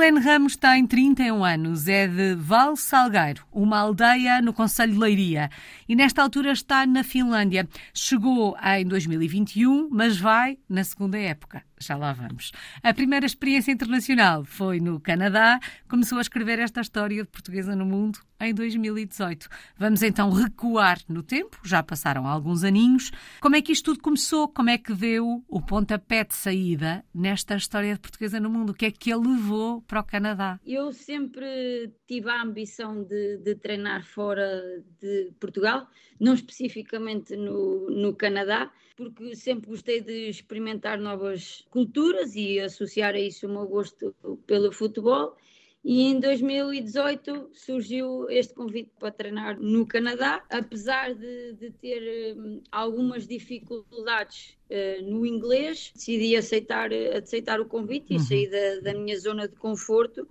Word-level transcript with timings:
Milene 0.00 0.20
Ramos 0.20 0.56
tem 0.56 0.86
31 0.86 1.44
anos, 1.44 1.86
é 1.86 2.08
de 2.08 2.34
Val 2.34 2.74
Salgueiro, 2.74 3.44
uma 3.52 3.80
aldeia 3.80 4.40
no 4.40 4.50
Conselho 4.50 4.94
de 4.94 4.98
Leiria, 4.98 5.50
e 5.86 5.94
nesta 5.94 6.22
altura 6.22 6.52
está 6.52 6.86
na 6.86 7.04
Finlândia. 7.04 7.68
Chegou 7.92 8.56
em 8.78 8.86
2021, 8.86 9.90
mas 9.92 10.16
vai 10.16 10.56
na 10.66 10.82
segunda 10.84 11.18
época 11.18 11.69
já 11.82 11.96
lá 11.96 12.12
vamos. 12.12 12.52
A 12.82 12.92
primeira 12.92 13.24
experiência 13.24 13.72
internacional 13.72 14.44
foi 14.44 14.80
no 14.80 15.00
Canadá. 15.00 15.58
Começou 15.88 16.18
a 16.18 16.20
escrever 16.20 16.58
esta 16.58 16.80
história 16.80 17.22
de 17.22 17.28
portuguesa 17.28 17.74
no 17.74 17.86
mundo 17.86 18.20
em 18.40 18.54
2018. 18.54 19.48
Vamos 19.78 20.02
então 20.02 20.30
recuar 20.30 20.98
no 21.08 21.22
tempo, 21.22 21.58
já 21.64 21.82
passaram 21.82 22.26
alguns 22.26 22.64
aninhos. 22.64 23.10
Como 23.40 23.56
é 23.56 23.62
que 23.62 23.72
isto 23.72 23.86
tudo 23.86 24.02
começou? 24.02 24.48
Como 24.48 24.70
é 24.70 24.78
que 24.78 24.94
deu 24.94 25.42
o 25.48 25.60
pontapé 25.60 26.24
de 26.24 26.34
saída 26.34 27.04
nesta 27.14 27.56
história 27.56 27.94
de 27.94 28.00
portuguesa 28.00 28.38
no 28.38 28.50
mundo? 28.50 28.70
O 28.70 28.74
que 28.74 28.86
é 28.86 28.90
que 28.90 29.12
a 29.12 29.16
levou 29.16 29.82
para 29.82 30.00
o 30.00 30.04
Canadá? 30.04 30.60
Eu 30.66 30.92
sempre 30.92 31.92
tive 32.06 32.30
a 32.30 32.42
ambição 32.42 33.02
de, 33.04 33.38
de 33.38 33.54
treinar 33.54 34.04
fora 34.04 34.62
de 35.00 35.32
Portugal, 35.40 35.88
não 36.18 36.34
especificamente 36.34 37.36
no, 37.36 37.90
no 37.90 38.14
Canadá 38.14 38.70
porque 39.00 39.34
sempre 39.34 39.70
gostei 39.70 40.02
de 40.02 40.28
experimentar 40.28 40.98
novas 40.98 41.64
culturas 41.70 42.34
e 42.34 42.60
associar 42.60 43.14
a 43.14 43.20
isso 43.20 43.46
o 43.46 43.50
meu 43.50 43.66
gosto 43.66 44.14
pelo 44.46 44.72
futebol. 44.72 45.36
E 45.82 46.02
em 46.02 46.20
2018 46.20 47.50
surgiu 47.54 48.28
este 48.28 48.52
convite 48.52 48.90
para 48.98 49.10
treinar 49.10 49.58
no 49.58 49.86
Canadá, 49.86 50.44
apesar 50.50 51.14
de, 51.14 51.54
de 51.54 51.70
ter 51.70 52.36
um, 52.36 52.60
algumas 52.70 53.26
dificuldades 53.26 54.58
uh, 54.68 55.02
no 55.10 55.24
inglês, 55.24 55.90
decidi 55.94 56.36
aceitar, 56.36 56.90
aceitar 57.16 57.60
o 57.60 57.64
convite 57.64 58.12
uhum. 58.12 58.20
e 58.20 58.20
sair 58.20 58.50
da, 58.50 58.92
da 58.92 58.98
minha 58.98 59.18
zona 59.18 59.48
de 59.48 59.56
conforto 59.56 60.28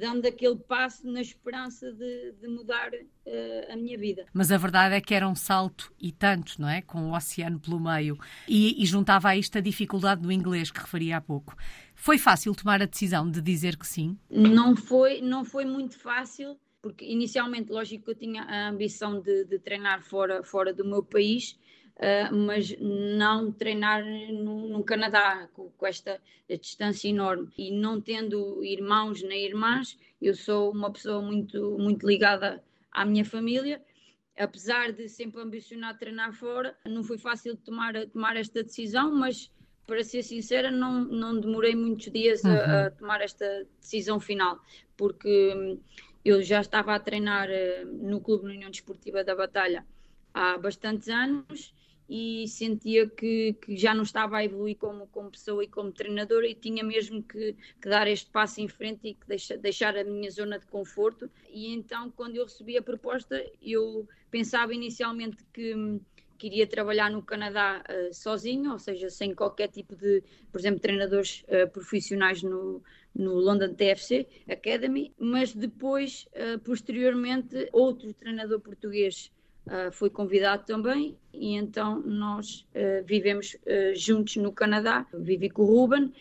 dando 0.00 0.26
aquele 0.26 0.56
passo 0.56 1.06
na 1.10 1.20
esperança 1.20 1.92
de, 1.92 2.32
de 2.40 2.48
mudar 2.48 2.90
uh, 2.92 3.72
a 3.72 3.76
minha 3.76 3.98
vida. 3.98 4.24
Mas 4.32 4.52
a 4.52 4.56
verdade 4.56 4.94
é 4.94 5.00
que 5.00 5.14
era 5.14 5.28
um 5.28 5.34
salto 5.34 5.92
e 6.00 6.12
tanto, 6.12 6.60
não 6.60 6.68
é? 6.68 6.82
Com 6.82 7.10
o 7.10 7.16
oceano 7.16 7.58
pelo 7.58 7.80
meio. 7.80 8.18
E, 8.48 8.80
e 8.82 8.86
juntava 8.86 9.30
a 9.30 9.36
isto 9.36 9.58
a 9.58 9.60
dificuldade 9.60 10.22
do 10.22 10.30
inglês 10.30 10.70
que 10.70 10.80
referi 10.80 11.12
há 11.12 11.20
pouco. 11.20 11.56
Foi 11.94 12.18
fácil 12.18 12.54
tomar 12.54 12.80
a 12.82 12.86
decisão 12.86 13.30
de 13.30 13.40
dizer 13.40 13.76
que 13.76 13.86
sim? 13.86 14.18
Não 14.30 14.76
foi, 14.76 15.20
não 15.20 15.44
foi 15.44 15.64
muito 15.64 15.98
fácil, 15.98 16.58
porque 16.80 17.04
inicialmente, 17.04 17.70
lógico 17.70 18.04
que 18.04 18.10
eu 18.10 18.14
tinha 18.14 18.42
a 18.42 18.68
ambição 18.68 19.20
de, 19.20 19.44
de 19.44 19.58
treinar 19.58 20.02
fora, 20.02 20.42
fora 20.42 20.72
do 20.72 20.84
meu 20.84 21.02
país, 21.02 21.56
Uh, 21.96 22.34
mas 22.34 22.74
não 22.80 23.52
treinar 23.52 24.04
no, 24.04 24.68
no 24.68 24.82
Canadá 24.82 25.48
com, 25.52 25.70
com, 25.70 25.86
esta 25.86 26.20
distância 26.48 27.08
enorme 27.08 27.48
e 27.56 27.70
não 27.70 28.00
tendo 28.00 28.64
irmãos 28.64 29.22
nem 29.22 29.44
irmãs, 29.44 29.96
eu 30.20 30.34
sou 30.34 30.72
uma 30.72 30.90
pessoa 30.90 31.20
muito, 31.20 31.78
muito 31.78 32.06
ligada 32.06 32.62
à 32.90 33.04
minha 33.04 33.24
família. 33.24 33.80
Apesar 34.36 34.90
de 34.90 35.08
sempre 35.08 35.42
ambicionar 35.42 35.98
treinar 35.98 36.32
fora, 36.32 36.76
não 36.86 37.04
foi 37.04 37.18
fácil 37.18 37.56
tomar, 37.56 37.94
tomar 38.06 38.36
esta 38.36 38.62
decisão, 38.62 39.14
mas 39.14 39.50
para 39.86 40.02
ser 40.02 40.22
sincera, 40.22 40.70
não, 40.70 41.04
não 41.04 41.38
demorei 41.38 41.74
muitos 41.74 42.10
dias 42.10 42.42
uhum. 42.44 42.52
a, 42.52 42.86
a, 42.86 42.90
tomar 42.90 43.20
esta 43.20 43.66
decisão 43.78 44.18
final, 44.18 44.58
porque 44.96 45.52
hum, 45.54 45.78
eu 46.24 46.42
já 46.42 46.60
estava 46.60 46.94
a 46.94 47.00
treinar 47.00 47.48
uh, 47.48 47.86
no 47.86 48.20
Clube 48.20 48.46
União 48.46 48.70
Desportiva 48.70 49.22
da 49.22 49.34
Batalha 49.34 49.84
há 50.32 50.56
bastantes 50.56 51.08
anos 51.08 51.74
e 52.08 52.46
sentia 52.48 53.08
que, 53.08 53.54
que, 53.54 53.76
já 53.76 53.94
não 53.94 54.02
estava 54.02 54.36
a 54.36 54.44
evoluir 54.44 54.76
como, 54.76 55.06
como 55.08 55.30
pessoa 55.30 55.64
e 55.64 55.68
como 55.68 55.92
treinadora 55.92 56.46
e 56.46 56.54
tinha 56.54 56.84
mesmo 56.84 57.22
que, 57.22 57.56
que 57.80 57.88
dar 57.88 58.06
este 58.06 58.30
passo 58.30 58.60
em 58.60 58.68
frente 58.68 59.08
e 59.08 59.14
que 59.14 59.26
deixa, 59.26 59.56
deixar 59.56 59.96
a 59.96 60.04
minha 60.04 60.30
zona 60.30 60.58
de 60.58 60.66
conforto. 60.66 61.30
E 61.50 61.72
então, 61.72 62.10
quando 62.10 62.36
eu 62.36 62.44
recebi 62.44 62.76
a 62.76 62.82
proposta, 62.82 63.44
eu 63.62 64.06
pensava 64.30 64.74
inicialmente 64.74 65.38
que 65.52 66.00
queria 66.42 66.66
trabalhar 66.66 67.08
no 67.08 67.22
Canadá 67.22 67.84
uh, 67.88 68.12
sozinho, 68.12 68.72
ou 68.72 68.78
seja, 68.78 69.08
sem 69.08 69.32
qualquer 69.32 69.68
tipo 69.68 69.94
de, 69.94 70.24
por 70.50 70.60
exemplo, 70.60 70.80
treinadores 70.80 71.44
uh, 71.46 71.70
profissionais 71.70 72.42
no, 72.42 72.82
no 73.14 73.34
London 73.34 73.74
TFC 73.74 74.26
Academy, 74.50 75.14
mas 75.16 75.54
depois, 75.54 76.26
uh, 76.34 76.58
posteriormente, 76.58 77.68
outro 77.72 78.12
treinador 78.12 78.58
português 78.58 79.30
Uh, 79.64 79.92
foi 79.92 80.10
convidado 80.10 80.64
também 80.64 81.16
e 81.32 81.54
então 81.54 82.00
nós 82.00 82.66
uh, 82.74 83.04
vivemos 83.06 83.54
uh, 83.54 83.94
juntos 83.94 84.34
no 84.36 84.50
Canadá. 84.50 85.06
Vivi 85.14 85.48
com 85.48 85.62
o 85.62 85.66
Ruben, 85.66 86.12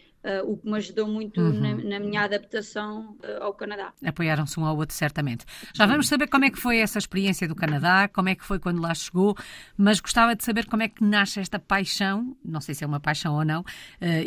o 0.46 0.56
que 0.56 0.69
me 0.69 0.78
ajudou 0.78 1.07
muito 1.07 1.41
uhum. 1.41 1.59
na, 1.59 1.74
na, 1.74 2.00
minha 2.00 2.22
adaptação 2.22 3.18
ao 3.40 3.56
Canadá. 3.56 3.91
Apoiaram-se 4.06 4.59
um 4.59 4.66
ao 4.66 4.78
outro, 4.78 4.96
certamente. 4.96 5.44
Já 5.74 5.88
vamos 5.88 6.07
saber 6.07 6.28
como 6.28 6.46
é 6.46 6.51
que 6.51 6.59
foi 6.59 6.78
essa 6.78 7.00
experiência 7.00 7.47
do 7.47 7.56
Canadá, 7.56 8.07
como 8.07 8.30
é 8.30 8.35
que 8.35 8.46
foi 8.46 8.59
quando 8.59 8.80
lá 8.80 8.94
chegou, 8.94 9.35
mas 9.75 10.00
gostava 10.00 10.35
de 10.35 10.44
saber 10.44 10.68
como 10.68 10.84
é 10.84 10.88
que 10.90 11.03
nasce 11.03 11.40
esta 11.40 11.57
paixão, 11.57 12.38
não 12.46 12.62
sei 12.62 12.75
se 12.75 12.84
é 12.84 12.88
uma 12.88 13.00
paixão 13.00 13.34
ou 13.34 13.44
não, 13.44 13.66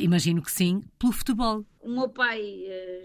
imagino 0.01 0.43
que 0.43 0.51
sim, 0.51 0.83
pelo 0.99 1.13
futebol. 1.13 1.65
O 1.81 1.89
meu 1.89 2.09
pai 2.09 2.43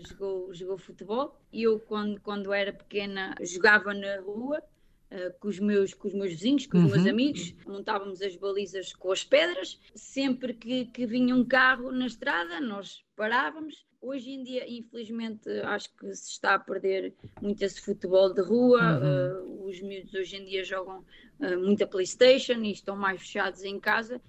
jogou, 0.09 0.52
jogou 0.52 0.80
futebol 0.80 1.40
e 1.53 1.62
eu, 1.62 1.80
quando, 1.81 2.19
quando 2.22 2.52
era 2.52 2.74
pequena, 2.74 3.36
jogava 3.40 3.94
na 3.94 4.19
rua 4.22 4.64
Uh, 5.12 5.34
com, 5.40 5.47
os 5.47 5.59
meus, 5.59 5.94
com 5.96 6.08
os 6.08 6.14
meus 6.14 6.30
vizinhos, 6.30 6.68
com 6.68 6.78
os 6.78 6.84
uhum. 6.84 6.90
meus 6.92 7.08
amigos, 7.08 7.56
montávamos 7.66 8.22
as 8.22 8.36
balizas 8.36 8.94
com 8.94 9.12
as 9.12 9.24
pedras. 9.24 9.80
Sempre 9.96 10.53
que, 10.53 10.86
que 10.86 11.08
vinha 11.08 11.36
um 11.36 11.44
carro 11.44 11.92
na 11.92 12.06
estrada, 12.06 12.62
nós 12.62 13.03
parávamos. 13.16 13.88
Hoje 14.02 14.30
em 14.31 14.44
dia, 14.44 14.69
infelizmente, 14.72 15.50
acho 15.64 15.94
que 15.96 16.14
se 16.14 16.31
está 16.31 16.56
a 16.56 16.59
perder 16.59 17.14
muito 17.42 17.62
esse 17.62 17.81
futebol 17.81 18.34
de 18.34 18.42
rua. 18.42 18.81
Uhum. 18.81 19.64
Uh, 19.64 19.68
os 19.68 19.81
miúdos 19.81 20.14
hoje 20.14 20.38
em 20.38 20.46
dia 20.46 20.64
jogam 20.64 21.00
uh, 21.40 21.59
muita 21.59 21.86
PlayStation 21.86 22.62
e 22.62 22.72
estão 22.72 22.96
mais 22.96 23.19
fechados 23.19 23.64
em 23.64 23.80
casa. 23.80 24.22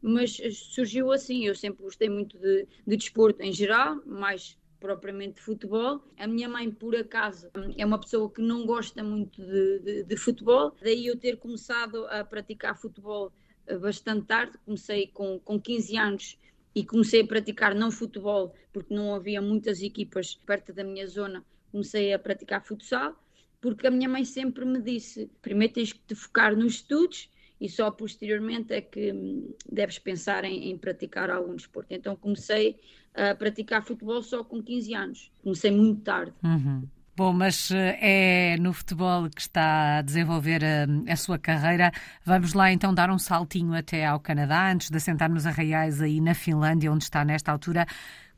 Mas 0.00 0.36
surgiu 0.52 1.10
assim. 1.10 1.46
Eu 1.46 1.54
sempre 1.54 1.82
gostei 1.82 2.08
muito 2.08 2.38
de, 2.38 2.68
de 2.86 2.96
desporto 2.96 3.42
em 3.42 3.52
geral, 3.52 4.00
mais 4.06 4.56
propriamente 4.78 5.36
de 5.36 5.42
futebol. 5.42 6.02
A 6.18 6.26
minha 6.26 6.48
mãe, 6.48 6.70
por 6.70 6.94
acaso, 6.94 7.50
é 7.76 7.84
uma 7.84 7.98
pessoa 7.98 8.30
que 8.30 8.40
não 8.40 8.66
gosta 8.66 9.02
muito 9.02 9.44
de, 9.44 9.78
de, 9.80 10.02
de 10.04 10.16
futebol, 10.16 10.74
daí 10.82 11.06
eu 11.06 11.18
ter 11.18 11.36
começado 11.36 12.06
a 12.06 12.24
praticar 12.24 12.78
futebol 12.78 13.32
eh, 13.66 13.78
bastante 13.78 14.26
tarde. 14.26 14.58
Comecei 14.64 15.08
com, 15.08 15.38
com 15.40 15.60
15 15.60 15.96
anos 15.96 16.38
e 16.74 16.84
comecei 16.84 17.22
a 17.22 17.26
praticar 17.26 17.74
não 17.74 17.90
futebol, 17.90 18.54
porque 18.72 18.94
não 18.94 19.14
havia 19.14 19.40
muitas 19.40 19.80
equipas 19.82 20.34
perto 20.34 20.72
da 20.72 20.84
minha 20.84 21.06
zona. 21.06 21.44
Comecei 21.72 22.12
a 22.12 22.18
praticar 22.18 22.64
futsal, 22.64 23.16
porque 23.60 23.86
a 23.86 23.90
minha 23.90 24.08
mãe 24.08 24.24
sempre 24.24 24.64
me 24.64 24.80
disse: 24.80 25.30
primeiro 25.40 25.74
tens 25.74 25.92
que 25.92 26.00
te 26.00 26.14
focar 26.14 26.56
nos 26.56 26.74
estudos 26.74 27.30
e 27.60 27.68
só 27.68 27.90
posteriormente 27.90 28.72
é 28.72 28.80
que 28.80 29.12
hum, 29.12 29.54
deves 29.70 29.98
pensar 29.98 30.44
em, 30.44 30.70
em, 30.70 30.76
praticar 30.76 31.30
algum 31.30 31.54
desporto. 31.54 31.92
Então 31.92 32.14
comecei 32.16 32.78
a 33.14 33.34
praticar 33.34 33.82
futebol 33.82 34.22
só 34.22 34.44
com 34.44 34.62
15 34.62 34.94
anos, 34.94 35.32
comecei 35.42 35.70
muito 35.70 36.02
tarde. 36.02 36.32
Uhum. 36.44 36.86
Bom, 37.16 37.32
mas 37.32 37.70
eh, 37.70 38.52
é 38.52 38.56
no 38.58 38.74
futebol 38.74 39.30
que 39.30 39.40
está 39.40 39.98
a 39.98 40.02
desenvolver 40.02 40.62
a, 40.62 40.66
eh, 40.66 40.86
a, 41.12 41.16
sua 41.16 41.38
carreira. 41.38 41.90
Vamos 42.22 42.52
lá 42.52 42.70
então 42.70 42.92
dar 42.92 43.10
um 43.10 43.18
saltinho 43.18 43.72
até 43.72 44.04
ao 44.04 44.20
Canadá, 44.20 44.70
antes 44.70 44.90
de 44.90 44.98
assentarmos 44.98 45.46
a 45.46 45.50
Reais 45.50 46.02
aí 46.02 46.20
na 46.20 46.34
Finlândia, 46.34 46.92
onde 46.92 47.04
está 47.04 47.24
nesta 47.24 47.50
altura. 47.50 47.86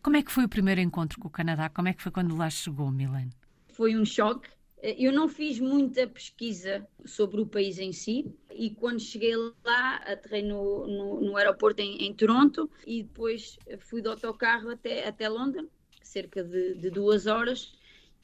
Como 0.01 0.17
é 0.17 0.23
que 0.23 0.31
foi 0.31 0.45
o 0.45 0.49
primeiro 0.49 0.81
encontro 0.81 1.19
com 1.19 1.27
o 1.27 1.31
Canadá? 1.31 1.69
Como 1.69 1.89
é 1.89 1.93
que 1.93 2.01
foi 2.01 2.13
quando 2.13 2.37
lá 2.37 2.49
chegou, 2.49 2.89
Milene? 2.89 3.33
Foi 3.73 3.97
um 3.97 4.05
choque 4.05 4.49
eu 4.83 5.13
não 5.13 5.29
fiz 5.29 5.59
muita 5.59 6.07
pesquisa 6.07 6.87
sobre 7.05 7.41
o 7.41 7.47
país 7.47 7.79
em 7.79 7.93
si 7.93 8.33
e 8.51 8.71
quando 8.71 9.01
cheguei 9.01 9.35
lá 9.37 9.97
aterrei 9.97 10.43
no, 10.43 10.87
no, 10.87 11.21
no 11.21 11.37
aeroporto 11.37 11.83
em, 11.83 12.07
em, 12.07 12.15
Toronto 12.15 12.71
e 12.87 13.03
depois 13.03 13.59
fui 13.81 14.01
de 14.01 14.09
autocarro 14.09 14.71
até, 14.71 15.07
até 15.07 15.29
Londres, 15.29 15.67
cerca 16.03 16.45
de, 16.45 16.75
de 16.75 16.91
duas 16.91 17.27
horas 17.27 17.73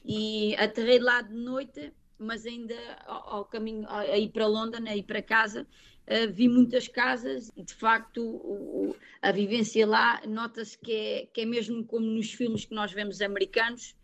e 0.03 0.55
aterrei 0.55 0.99
lá 0.99 1.21
de 1.21 1.33
noite, 1.33 1.91
mas 2.17 2.45
ainda 2.45 2.75
ao, 3.05 3.37
ao 3.37 3.45
caminho 3.45 3.85
a 3.89 4.17
ir 4.17 4.29
para 4.29 4.47
Londres, 4.47 4.85
a 4.85 4.95
ir 4.95 5.03
para 5.03 5.21
casa, 5.21 5.67
uh, 6.07 6.31
vi 6.31 6.47
muitas 6.47 6.87
casas 6.87 7.51
e 7.55 7.63
de 7.63 7.73
facto 7.73 8.21
o, 8.23 8.91
o, 8.91 8.95
a 9.21 9.31
vivência 9.31 9.85
lá 9.85 10.21
nota-se 10.25 10.77
que 10.77 10.93
é, 10.93 11.25
que 11.33 11.41
é 11.41 11.45
mesmo 11.45 11.83
como 11.83 12.05
nos 12.05 12.31
filmes 12.31 12.63
que 12.63 12.73
nós 12.73 12.93
vemos 12.93 13.21
americanos, 13.21 13.95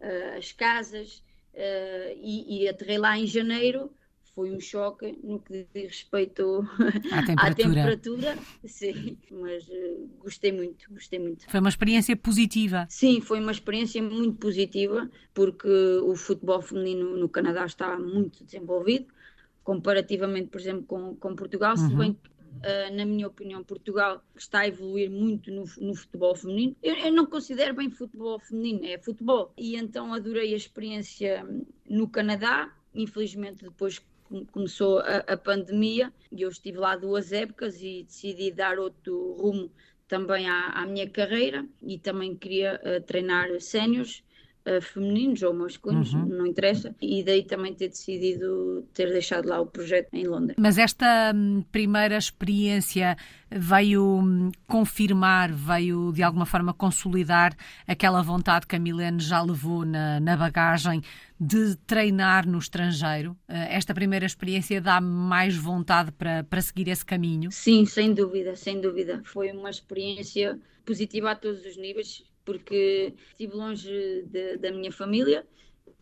uh, 0.00 0.38
as 0.38 0.52
casas 0.52 1.22
uh, 1.54 2.18
e, 2.20 2.64
e 2.64 2.68
aterrei 2.68 2.98
lá 2.98 3.18
em 3.18 3.26
janeiro 3.26 3.90
foi 4.34 4.50
um 4.52 4.60
choque 4.60 5.18
no 5.22 5.38
que 5.40 5.66
diz 5.74 5.88
respeito 5.88 6.66
à 7.12 7.22
temperatura. 7.26 7.42
à 7.42 7.54
temperatura, 7.54 8.38
sim, 8.64 9.18
mas 9.30 9.64
uh, 9.68 10.08
gostei 10.18 10.52
muito, 10.52 10.88
gostei 10.90 11.18
muito. 11.18 11.50
Foi 11.50 11.60
uma 11.60 11.68
experiência 11.68 12.16
positiva? 12.16 12.86
Sim, 12.88 13.20
foi 13.20 13.40
uma 13.40 13.52
experiência 13.52 14.02
muito 14.02 14.38
positiva, 14.38 15.10
porque 15.34 15.68
o 16.02 16.14
futebol 16.16 16.62
feminino 16.62 17.16
no 17.16 17.28
Canadá 17.28 17.66
está 17.66 17.98
muito 17.98 18.44
desenvolvido, 18.44 19.06
comparativamente, 19.62 20.48
por 20.48 20.60
exemplo, 20.60 20.84
com, 20.84 21.14
com 21.16 21.36
Portugal, 21.36 21.76
uhum. 21.76 21.88
se 21.88 21.94
bem 21.94 22.16
Uh, 22.58 22.94
na 22.94 23.04
minha 23.04 23.26
opinião, 23.26 23.62
Portugal 23.64 24.22
está 24.36 24.60
a 24.60 24.68
evoluir 24.68 25.10
muito 25.10 25.50
no, 25.50 25.64
no 25.78 25.94
futebol 25.94 26.34
feminino. 26.34 26.76
Eu, 26.82 26.94
eu, 26.96 27.12
não 27.12 27.24
considero 27.24 27.74
bem 27.74 27.90
futebol 27.90 28.38
feminino, 28.38 28.84
é 28.84 28.98
futebol. 28.98 29.52
E 29.56 29.76
então 29.76 30.12
adorei 30.12 30.52
a 30.52 30.56
experiência 30.56 31.46
no 31.88 32.08
Canadá. 32.08 32.70
Infelizmente, 32.94 33.64
depois 33.64 34.00
começou 34.52 34.98
a, 35.00 35.18
a 35.18 35.36
pandemia 35.36 36.12
e 36.30 36.42
eu 36.42 36.48
estive 36.48 36.78
lá 36.78 36.96
duas 36.96 37.32
épocas 37.32 37.80
e 37.82 38.04
decidi 38.04 38.50
dar 38.50 38.78
outro 38.78 39.32
rumo 39.34 39.70
também 40.06 40.48
à, 40.48 40.70
à 40.70 40.86
minha 40.86 41.08
carreira 41.08 41.66
e 41.82 41.98
também 41.98 42.36
queria 42.36 42.80
uh, 42.84 43.00
treinar 43.04 43.60
séniores 43.60 44.22
uh, 44.66 44.80
femininos 44.80 45.42
ou 45.42 45.54
masculinos, 45.54 46.12
uhum. 46.12 46.26
não 46.26 46.46
interessa, 46.46 46.94
e 47.00 47.22
daí 47.22 47.44
também 47.44 47.74
ter 47.74 47.88
decidido 47.88 48.86
ter 48.92 49.10
deixado 49.10 49.48
lá 49.48 49.60
o 49.60 49.66
projeto 49.66 50.08
em 50.12 50.26
Londres. 50.26 50.56
Mas 50.58 50.78
esta 50.78 51.32
hum, 51.34 51.64
primeira 51.70 52.16
experiência 52.16 53.16
veio 53.50 54.02
hum, 54.02 54.50
confirmar, 54.66 55.52
veio 55.52 56.12
de 56.12 56.22
alguma 56.22 56.46
forma 56.46 56.72
consolidar 56.72 57.54
aquela 57.86 58.22
vontade 58.22 58.66
que 58.66 58.76
a 58.76 58.78
Milene 58.78 59.20
já 59.20 59.42
levou 59.42 59.84
na, 59.84 60.20
na 60.20 60.36
bagagem 60.36 61.02
de 61.38 61.76
treinar 61.86 62.46
no 62.46 62.58
estrangeiro? 62.58 63.32
Uh, 63.48 63.54
esta 63.70 63.94
primeira 63.94 64.26
experiência 64.26 64.80
dá 64.80 65.00
mais 65.00 65.56
vontade 65.56 66.12
para, 66.12 66.44
para 66.44 66.60
seguir 66.60 66.88
esse 66.88 67.04
caminho? 67.04 67.50
Sim, 67.50 67.84
sem 67.86 68.12
dúvida, 68.12 68.54
sem 68.56 68.80
dúvida. 68.80 69.20
Foi 69.24 69.50
uma 69.52 69.70
experiência 69.70 70.58
positiva 70.84 71.30
a 71.30 71.36
todos 71.36 71.64
os 71.64 71.76
níveis 71.76 72.24
porque 72.44 73.14
estive 73.30 73.54
longe 73.54 74.22
de, 74.26 74.56
da 74.56 74.70
minha 74.70 74.92
família. 74.92 75.46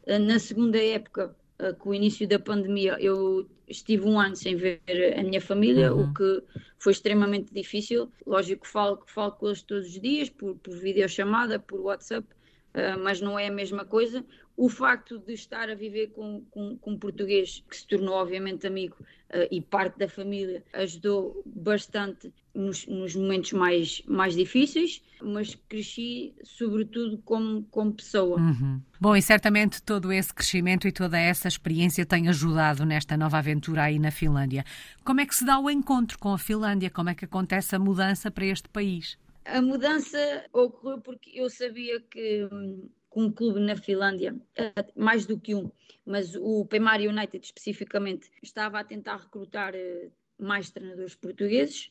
Eh, 0.06 0.18
na 0.18 0.38
segunda 0.38 0.82
época, 0.82 1.36
eh, 1.58 1.72
com 1.72 1.90
o 1.90 1.94
início 1.94 2.26
da 2.26 2.38
pandemia, 2.38 2.96
eu 3.00 3.48
estive 3.66 4.06
um 4.06 4.18
ano 4.18 4.36
sem 4.36 4.56
ver 4.56 4.80
a 5.18 5.22
minha 5.22 5.40
família, 5.40 5.92
uhum. 5.92 6.10
o 6.10 6.14
que 6.14 6.42
foi 6.78 6.92
extremamente 6.92 7.52
difícil. 7.52 8.10
Lógico 8.26 8.62
que 8.62 8.68
falo, 8.68 9.02
falo 9.06 9.32
com 9.32 9.46
eles 9.46 9.62
todos 9.62 9.86
os 9.86 10.00
dias, 10.00 10.30
por, 10.30 10.56
por 10.56 10.76
videochamada, 10.78 11.58
por 11.58 11.80
WhatsApp, 11.80 12.26
uh, 12.74 12.98
mas 13.02 13.20
não 13.20 13.38
é 13.38 13.48
a 13.48 13.52
mesma 13.52 13.84
coisa. 13.84 14.24
O 14.58 14.68
facto 14.68 15.20
de 15.20 15.34
estar 15.34 15.70
a 15.70 15.74
viver 15.76 16.08
com, 16.08 16.44
com, 16.50 16.76
com 16.78 16.90
um 16.90 16.98
português 16.98 17.62
que 17.70 17.76
se 17.76 17.86
tornou, 17.86 18.14
obviamente, 18.16 18.66
amigo 18.66 18.96
uh, 19.30 19.46
e 19.52 19.60
parte 19.60 19.96
da 19.96 20.08
família 20.08 20.64
ajudou 20.72 21.40
bastante 21.46 22.32
nos, 22.52 22.84
nos, 22.88 23.14
momentos 23.14 23.52
mais, 23.52 24.02
mais 24.04 24.34
difíceis, 24.34 25.00
mas 25.22 25.54
cresci 25.68 26.34
sobretudo 26.42 27.18
como, 27.18 27.62
como 27.70 27.94
pessoa. 27.94 28.36
Uhum. 28.36 28.82
Bom, 29.00 29.14
e 29.14 29.22
certamente 29.22 29.80
todo 29.80 30.12
esse 30.12 30.34
crescimento 30.34 30.88
e 30.88 30.92
toda 30.92 31.16
essa 31.16 31.46
experiência 31.46 32.04
tem 32.04 32.28
ajudado 32.28 32.84
nesta 32.84 33.16
nova 33.16 33.38
aventura 33.38 33.84
aí 33.84 34.00
na 34.00 34.10
Finlândia. 34.10 34.64
Como 35.04 35.20
é 35.20 35.26
que 35.26 35.36
se 35.36 35.44
dá 35.44 35.60
o 35.60 35.70
encontro 35.70 36.18
com 36.18 36.32
a 36.32 36.38
Finlândia? 36.38 36.90
Como 36.90 37.08
é 37.08 37.14
que 37.14 37.26
acontece 37.26 37.76
a 37.76 37.78
mudança 37.78 38.28
para 38.28 38.46
este 38.46 38.68
país? 38.68 39.16
A 39.44 39.62
mudança 39.62 40.18
ocorreu 40.52 41.00
porque 41.00 41.30
eu 41.32 41.48
sabia 41.48 42.00
que 42.00 42.48
hum, 42.52 42.88
um 43.18 43.30
clube 43.30 43.60
na 43.60 43.76
Finlândia, 43.76 44.36
eh, 44.56 44.72
mais 44.94 45.26
do 45.26 45.38
que 45.38 45.54
um, 45.54 45.70
mas 46.04 46.34
o 46.36 46.64
Peimar 46.66 47.00
United 47.00 47.44
especificamente 47.44 48.30
estava 48.42 48.78
a 48.78 48.84
tentar 48.84 49.16
recrutar 49.16 49.74
eh, 49.74 50.08
mais 50.38 50.70
treinadores 50.70 51.14
portugueses. 51.14 51.90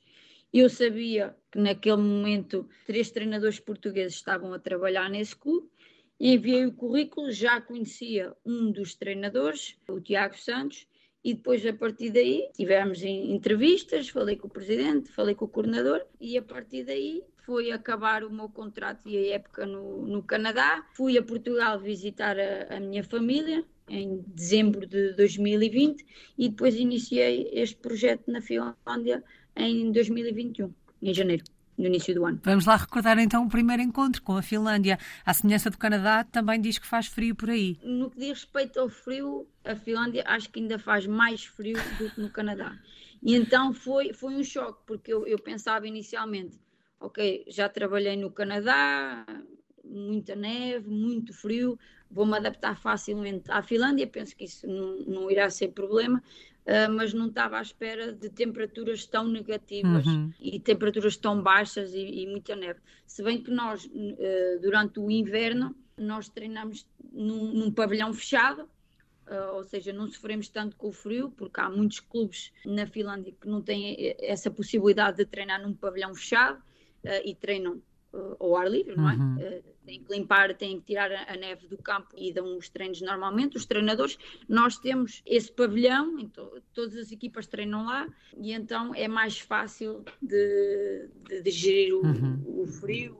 Eu 0.53 0.69
sabia 0.69 1.35
que 1.51 1.59
naquele 1.59 1.97
momento 1.97 2.67
três 2.85 3.11
treinadores 3.11 3.59
portugueses 3.59 4.15
estavam 4.15 4.53
a 4.53 4.59
trabalhar 4.59 5.09
nesse 5.09 5.35
clube 5.35 5.69
enviei 6.19 6.65
o 6.65 6.73
currículo, 6.73 7.31
já 7.31 7.61
conhecia 7.61 8.35
um 8.45 8.71
dos 8.71 8.95
treinadores, 8.95 9.77
o 9.87 9.99
Tiago 9.99 10.35
Santos, 10.37 10.87
e 11.27 11.33
depois 11.33 11.65
a 11.65 11.73
partir 11.73 12.09
daí 12.09 12.49
tivemos 12.53 13.03
entrevistas, 13.03 14.07
falei 14.07 14.37
com 14.37 14.47
o 14.47 14.49
presidente, 14.49 15.11
falei 15.11 15.35
com 15.35 15.43
o 15.43 15.49
coordenador 15.49 16.01
e 16.21 16.37
a 16.37 16.41
partir 16.41 16.85
daí 16.85 17.21
foi 17.45 17.69
acabar 17.69 18.23
o 18.23 18.31
meu 18.31 18.47
contrato 18.47 19.09
e 19.09 19.17
a 19.17 19.35
época 19.35 19.65
no, 19.65 20.07
no 20.07 20.23
Canadá. 20.23 20.87
Fui 20.93 21.17
a 21.17 21.21
Portugal 21.21 21.81
visitar 21.81 22.37
a, 22.39 22.77
a 22.77 22.79
minha 22.79 23.03
família 23.03 23.61
em 23.89 24.23
dezembro 24.25 24.87
de 24.87 25.11
2020 25.15 26.05
e 26.37 26.47
depois 26.47 26.75
iniciei 26.75 27.49
este 27.51 27.75
projeto 27.75 28.31
na 28.31 28.39
Finlândia 28.39 29.21
em 29.53 29.91
2021, 29.91 30.73
em 31.01 31.13
janeiro 31.13 31.43
no 31.77 31.85
início 31.85 32.13
do 32.15 32.25
ano. 32.25 32.39
Vamos 32.43 32.65
lá 32.65 32.75
recordar 32.75 33.19
então 33.19 33.45
o 33.45 33.49
primeiro 33.49 33.81
encontro 33.81 34.21
com 34.21 34.35
a 34.35 34.41
Finlândia. 34.41 34.97
A 35.25 35.33
semelhança 35.33 35.69
do 35.69 35.77
Canadá, 35.77 36.23
também 36.23 36.59
diz 36.59 36.77
que 36.77 36.87
faz 36.87 37.07
frio 37.07 37.35
por 37.35 37.49
aí. 37.49 37.77
No 37.83 38.09
que 38.09 38.19
diz 38.19 38.29
respeito 38.29 38.79
ao 38.79 38.89
frio, 38.89 39.47
a 39.63 39.75
Finlândia 39.75 40.23
acho 40.25 40.49
que 40.49 40.59
ainda 40.59 40.79
faz 40.79 41.05
mais 41.05 41.45
frio 41.45 41.77
do 41.99 42.09
que 42.09 42.19
no 42.19 42.29
Canadá. 42.29 42.77
E 43.21 43.35
então 43.35 43.73
foi, 43.73 44.13
foi 44.13 44.35
um 44.35 44.43
choque, 44.43 44.79
porque 44.85 45.13
eu, 45.13 45.25
eu 45.27 45.39
pensava 45.39 45.87
inicialmente, 45.87 46.59
ok, 46.99 47.45
já 47.47 47.67
trabalhei 47.67 48.15
no 48.15 48.31
Canadá, 48.31 49.25
muita 49.83 50.35
neve, 50.35 50.89
muito 50.89 51.33
frio, 51.33 51.79
vou-me 52.09 52.37
adaptar 52.37 52.77
facilmente 52.79 53.51
à 53.51 53.61
Finlândia, 53.61 54.07
penso 54.07 54.35
que 54.35 54.45
isso 54.45 54.67
não, 54.67 54.99
não 54.99 55.31
irá 55.31 55.49
ser 55.49 55.69
problema, 55.69 56.21
uh, 56.67 56.91
mas 56.91 57.13
não 57.13 57.27
estava 57.27 57.57
à 57.57 57.61
espera 57.61 58.11
de 58.11 58.29
temperaturas 58.29 59.05
tão 59.05 59.27
negativas 59.27 60.05
uhum. 60.05 60.31
e 60.39 60.59
temperaturas 60.59 61.15
tão 61.17 61.41
baixas 61.41 61.93
e, 61.93 61.99
e, 61.99 62.27
muita 62.27 62.55
neve. 62.55 62.79
Se 63.05 63.23
bem 63.23 63.41
que 63.41 63.49
nós, 63.49 63.85
uh, 63.85 64.59
durante 64.61 64.99
o 64.99 65.09
inverno, 65.09 65.75
nós 65.97 66.29
treinamos 66.29 66.85
num, 67.11 67.53
num 67.53 67.71
pavilhão 67.71 68.13
fechado, 68.13 68.69
Uh, 69.29 69.55
ou 69.55 69.63
seja, 69.65 69.91
não 69.91 70.07
sofremos 70.07 70.47
tanto 70.47 70.77
com 70.77 70.87
o 70.87 70.91
frio, 70.93 71.29
porque 71.31 71.59
há 71.59 71.69
muitos 71.69 71.99
clubes 71.99 72.53
na 72.65 72.87
Finlândia 72.87 73.33
que 73.33 73.45
não 73.45 73.61
têm 73.61 74.15
essa 74.19 74.49
possibilidade 74.49 75.17
de 75.17 75.25
treinar 75.25 75.61
num 75.61 75.73
pavilhão 75.73 76.15
fechado 76.15 76.59
uh, 76.59 77.21
e 77.25 77.35
treinam 77.35 77.81
uh, 78.13 78.35
ao 78.39 78.55
ar 78.55 78.69
livre, 78.69 78.95
não 78.95 79.09
é? 79.09 79.15
Uhum. 79.15 79.35
Uh, 79.35 79.77
têm 79.87 80.03
que 80.03 80.13
limpar, 80.13 80.53
têm 80.55 80.79
que 80.79 80.85
tirar 80.85 81.11
a, 81.11 81.33
a, 81.33 81.37
neve 81.37 81.65
do 81.67 81.77
campo 81.77 82.09
e 82.17 82.33
dão 82.33 82.57
os 82.57 82.69
treinos 82.69 83.01
normalmente. 83.01 83.55
Os 83.55 83.65
treinadores, 83.65 84.17
nós 84.47 84.77
temos 84.77 85.21
esse 85.25 85.51
pavilhão, 85.51 86.19
então, 86.19 86.51
todas 86.73 86.95
as 86.97 87.11
equipas 87.11 87.47
treinam 87.47 87.85
lá 87.85 88.07
e 88.37 88.51
então 88.51 88.93
é 88.93 89.07
mais 89.07 89.39
fácil 89.39 90.03
de, 90.21 91.09
de, 91.27 91.41
de 91.41 91.51
gerir 91.51 91.93
o, 91.93 92.05
uhum. 92.05 92.61
o 92.63 92.67
frio. 92.67 93.17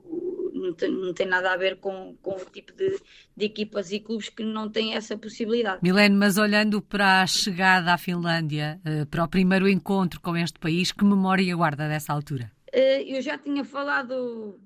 Não 0.52 0.72
tem, 0.74 0.90
não 0.90 1.14
tem, 1.14 1.26
nada 1.26 1.52
a 1.52 1.56
ver 1.56 1.76
com, 1.76 2.16
com 2.20 2.34
o 2.34 2.44
tipo 2.44 2.72
de, 2.72 3.00
de, 3.36 3.46
equipas 3.46 3.92
e 3.92 4.00
clubes 4.00 4.28
que 4.28 4.42
não 4.42 4.68
têm 4.68 4.94
essa 4.94 5.16
possibilidade. 5.16 5.78
Milene, 5.82 6.16
mas 6.16 6.36
olhando 6.36 6.82
para 6.82 7.22
a 7.22 7.26
chegada 7.28 7.94
à 7.94 7.98
Finlândia, 7.98 8.80
para 9.08 9.22
o 9.22 9.28
primeiro 9.28 9.68
encontro 9.68 10.20
com 10.20 10.36
este 10.36 10.58
país, 10.58 10.90
que 10.90 11.04
memória 11.04 11.54
guarda 11.54 11.86
dessa 11.86 12.12
altura? 12.12 12.50
Eu 12.72 13.22
já 13.22 13.38
tinha 13.38 13.64
falado 13.64 14.58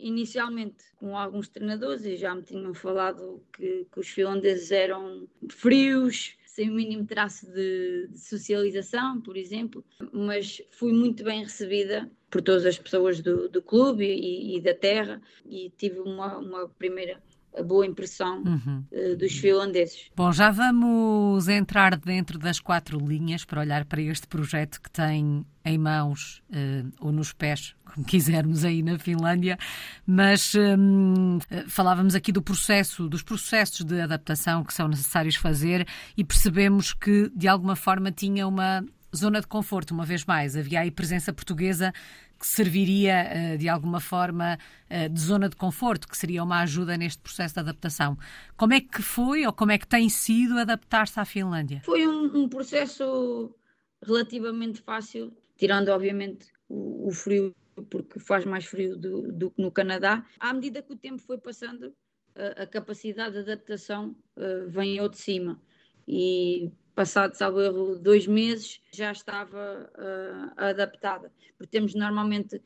inicialmente 0.00 0.84
com 0.96 1.16
alguns 1.16 1.48
treinadores 1.48 2.04
e 2.04 2.16
já 2.16 2.34
me 2.34 2.42
tinham 2.42 2.74
falado 2.74 3.42
que, 3.52 3.86
que 3.92 4.00
os 4.00 4.08
finlandeses 4.08 4.70
eram 4.70 5.28
frios, 5.48 6.34
sem 6.46 6.68
o 6.68 6.74
mínimo 6.74 7.06
traço 7.06 7.46
de, 7.46 8.08
de, 8.08 8.18
socialização, 8.18 9.20
por 9.20 9.36
exemplo, 9.36 9.84
mas 10.12 10.60
fui 10.70 10.92
muito 10.92 11.22
bem 11.22 11.42
recebida 11.42 12.10
por 12.28 12.42
todas 12.42 12.66
as 12.66 12.78
pessoas 12.78 13.20
do, 13.20 13.48
do 13.48 13.62
clube 13.62 14.04
e, 14.04 14.56
e, 14.56 14.60
da 14.60 14.74
terra 14.74 15.22
e 15.46 15.72
tive 15.76 16.00
uma, 16.00 16.38
uma 16.38 16.68
primeira 16.68 17.22
a 17.56 17.62
boa 17.62 17.86
impressão 17.86 18.42
uhum. 18.44 18.84
uh, 18.92 19.16
dos 19.16 19.32
finlandeses. 19.32 20.10
Bom, 20.14 20.32
já 20.32 20.50
vamos 20.50 21.48
entrar 21.48 21.96
dentro 21.96 22.38
das 22.38 22.60
quatro 22.60 22.98
linhas 22.98 23.44
para 23.44 23.60
olhar 23.60 23.84
para 23.84 24.00
este 24.00 24.26
projeto 24.26 24.80
que 24.80 24.90
tem 24.90 25.44
em 25.64 25.78
mãos 25.78 26.42
uh, 26.50 26.90
ou 27.00 27.12
nos 27.12 27.32
pés, 27.32 27.74
como 27.84 28.04
quisermos 28.06 28.64
aí 28.64 28.82
na 28.82 28.98
Finlândia, 28.98 29.58
mas 30.06 30.54
um, 30.54 31.38
falávamos 31.68 32.14
aqui 32.14 32.32
do 32.32 32.42
processo, 32.42 33.08
dos 33.08 33.22
processos 33.22 33.84
de 33.84 34.00
adaptação 34.00 34.64
que 34.64 34.72
são 34.72 34.88
necessários 34.88 35.36
fazer 35.36 35.86
e 36.16 36.24
percebemos 36.24 36.92
que 36.92 37.30
de 37.34 37.48
alguma 37.48 37.76
forma 37.76 38.10
tinha 38.10 38.46
uma 38.46 38.84
zona 39.14 39.40
de 39.40 39.46
conforto, 39.46 39.92
uma 39.92 40.04
vez 40.04 40.24
mais. 40.24 40.56
Havia 40.56 40.80
aí 40.80 40.90
presença 40.90 41.32
portuguesa 41.32 41.92
que 42.38 42.46
serviria 42.46 43.12
eh, 43.12 43.56
de 43.58 43.68
alguma 43.68 44.00
forma 44.00 44.58
eh, 44.88 45.08
de 45.08 45.20
zona 45.20 45.48
de 45.48 45.56
conforto, 45.56 46.08
que 46.08 46.16
seria 46.16 46.42
uma 46.42 46.60
ajuda 46.62 46.96
neste 46.96 47.20
processo 47.20 47.54
de 47.54 47.60
adaptação. 47.60 48.16
Como 48.56 48.72
é 48.72 48.80
que 48.80 49.02
foi 49.02 49.46
ou 49.46 49.52
como 49.52 49.72
é 49.72 49.78
que 49.78 49.86
tem 49.86 50.08
sido 50.08 50.58
adaptar-se 50.58 51.20
à 51.20 51.24
Finlândia? 51.26 51.82
Foi 51.84 52.06
um, 52.06 52.44
um, 52.44 52.48
processo 52.48 53.54
relativamente 54.02 54.80
fácil, 54.80 55.36
tirando 55.56 55.90
obviamente 55.90 56.46
o, 56.66 57.08
o 57.08 57.10
frio, 57.12 57.54
porque 57.90 58.18
faz 58.18 58.46
mais 58.46 58.64
frio 58.64 58.96
do, 58.96 59.30
do, 59.30 59.50
que 59.50 59.60
no 59.60 59.70
Canadá. 59.70 60.24
À 60.38 60.54
medida 60.54 60.82
que 60.82 60.92
o 60.94 60.96
tempo 60.96 61.20
foi 61.20 61.36
passando, 61.36 61.94
a, 62.34 62.62
a 62.62 62.66
capacidade 62.66 63.34
de 63.34 63.40
adaptação 63.40 64.16
uh, 64.36 64.66
vem 64.66 64.98
ao 64.98 65.10
de 65.10 65.18
cima. 65.18 65.60
E 66.08 66.72
passado, 67.00 67.34
salvo 67.34 67.62
erro, 67.62 67.98
dois 67.98 68.26
meses, 68.26 68.78
já 68.92 69.10
estava 69.10 69.90
uh, 69.96 70.52
adaptada. 70.62 71.32
Porque 71.56 71.70
temos 71.70 71.94
normalmente 71.94 72.60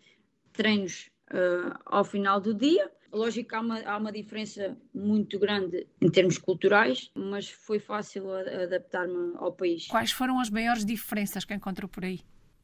treinos 0.53 1.09
uh, 1.31 1.79
ao 1.87 2.03
final 2.03 2.41
do 2.41 2.53
dia. 2.53 2.91
Lógico 3.13 3.51
que 3.51 3.55
há 3.55 3.61
uma, 3.61 3.81
há 3.83 3.97
uma 3.97 4.11
diferença 4.11 4.77
muito 4.93 5.39
grande 5.39 5.87
em 6.01 6.11
termos 6.11 6.37
culturais, 6.37 7.13
mas 7.15 7.49
foi 7.49 7.79
fácil 7.79 8.29
adaptar-me 8.33 9.37
ao 9.37 9.53
país. 9.53 9.87
Quais 9.87 10.11
foram 10.11 10.41
as 10.41 10.51
maiores 10.51 10.85
diferenças 10.85 11.45
que 11.45 11.55
encontrou 11.55 11.89
por 11.89 12.05
aí? 12.05 12.19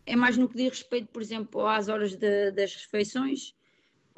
É 0.04 0.16
mais 0.16 0.36
no 0.36 0.48
que 0.48 0.56
diz 0.56 0.70
respeito, 0.70 1.06
por 1.12 1.22
exemplo, 1.22 1.64
às 1.68 1.88
horas 1.88 2.16
de, 2.16 2.50
das 2.50 2.74
refeições. 2.74 3.54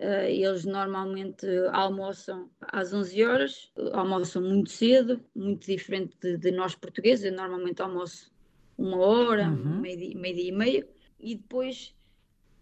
Uh, 0.03 0.27
eles 0.27 0.65
normalmente 0.65 1.47
almoçam 1.73 2.51
às 2.61 2.93
11 2.93 3.25
horas, 3.25 3.73
almoçam 3.93 4.43
muito 4.43 4.71
cedo, 4.71 5.21
muito 5.33 5.65
diferente 5.65 6.17
de, 6.21 6.37
de 6.37 6.51
nós 6.51 6.75
portugueses. 6.75 7.25
Eu 7.25 7.33
normalmente 7.33 7.81
almoço 7.81 8.33
uma 8.77 8.97
hora, 8.97 9.49
uhum. 9.49 9.81
meio-dia 9.81 10.19
meio 10.19 10.39
e 10.39 10.53
meio, 10.53 10.89
e 11.21 11.37
depois 11.37 11.95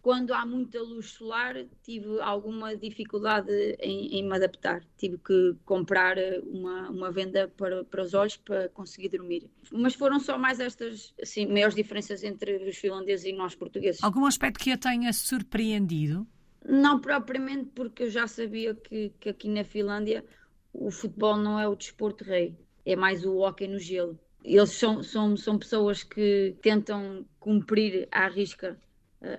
quando 0.03 0.33
há 0.33 0.47
muita 0.47 0.81
luz 0.81 1.11
solar, 1.11 1.55
tive 1.83 2.21
alguma 2.21 2.75
dificuldade 2.75 3.53
em, 3.81 4.19
em 4.19 4.23
me 4.23 4.35
adaptar. 4.35 4.83
Tive 4.97 5.19
que 5.19 5.55
comprar 5.65 6.17
uma, 6.43 6.91
uma 6.91 7.13
venda 7.13 7.49
para, 7.49 7.85
para 7.85 8.03
os 8.03 8.15
olhos 8.15 8.37
para 8.37 8.69
conseguir 8.71 9.11
dormir. 9.11 9.51
Mas 9.71 9.95
foram 9.95 10.19
só 10.19 10.39
mais 10.39 10.59
estas 10.59 11.15
assim, 11.21 11.47
maiores 11.47 11.75
diferenças 11.75 12.25
entre 12.25 12.69
os 12.69 12.77
finlandeses 12.77 13.27
e 13.27 13.33
nós 13.33 13.55
portugueses. 13.55 14.03
Algum 14.03 14.25
aspecto 14.25 14.59
que 14.59 14.73
a 14.73 14.79
tenha 14.79 15.13
surpreendido? 15.13 16.27
Não 16.65 17.01
propriamente, 17.01 17.71
porque 17.75 18.05
eu 18.05 18.11
já 18.11 18.27
sabia 18.27 18.75
que, 18.75 19.13
que 19.19 19.29
aqui 19.31 19.49
na 19.49 19.65
Finlândia 19.65 20.25
o 20.73 20.91
futebol 20.91 21.37
não 21.37 21.59
é 21.59 21.67
o 21.67 21.75
desporto 21.75 22.25
rei, 22.25 22.57
é 22.85 22.95
mais 22.95 23.25
o 23.25 23.39
hóquei 23.39 23.67
no 23.67 23.79
gelo. 23.79 24.19
Eles 24.45 24.71
são, 24.71 25.03
são, 25.03 25.37
são 25.37 25.59
pessoas 25.59 26.03
que 26.03 26.57
tentam 26.63 27.25
cumprir 27.39 28.09
à 28.11 28.29
risca 28.29 28.79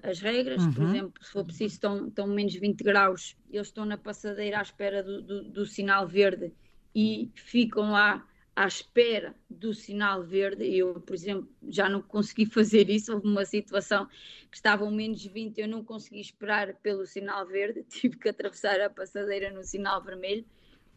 as 0.04 0.20
regras, 0.20 0.64
uhum. 0.64 0.74
por 0.74 0.84
exemplo, 0.84 1.24
se 1.24 1.32
for 1.32 1.44
preciso, 1.44 1.74
estão, 1.74 2.08
estão 2.08 2.28
menos 2.28 2.54
20 2.54 2.84
graus, 2.84 3.36
eles 3.50 3.68
estão 3.68 3.84
na 3.84 3.98
passadeira 3.98 4.60
à 4.60 4.62
espera 4.62 5.02
do, 5.02 5.22
do, 5.22 5.44
do, 5.50 5.66
sinal 5.66 6.08
verde 6.08 6.54
e 6.94 7.32
ficam 7.34 7.92
lá 7.92 8.26
à 8.56 8.68
espera 8.68 9.36
do 9.50 9.74
sinal 9.74 10.24
verde. 10.24 10.66
Eu, 10.66 11.00
por 11.02 11.14
exemplo, 11.14 11.50
já 11.70 11.88
não 11.88 12.02
consegui 12.02 12.46
fazer 12.46 12.90
isso. 12.90 13.14
Houve 13.14 13.28
uma 13.28 13.46
situação 13.46 14.08
que 14.50 14.58
estavam 14.58 14.92
menos 14.92 15.26
20, 15.26 15.60
eu 15.60 15.68
não 15.68 15.84
consegui 15.84 16.20
esperar 16.20 16.74
pelo 16.76 17.06
sinal 17.06 17.46
verde, 17.48 17.84
tive 17.90 18.18
que 18.18 18.30
atravessar 18.30 18.80
a 18.82 18.90
passadeira 18.90 19.52
no 19.52 19.64
sinal 19.64 20.04
vermelho. 20.04 20.46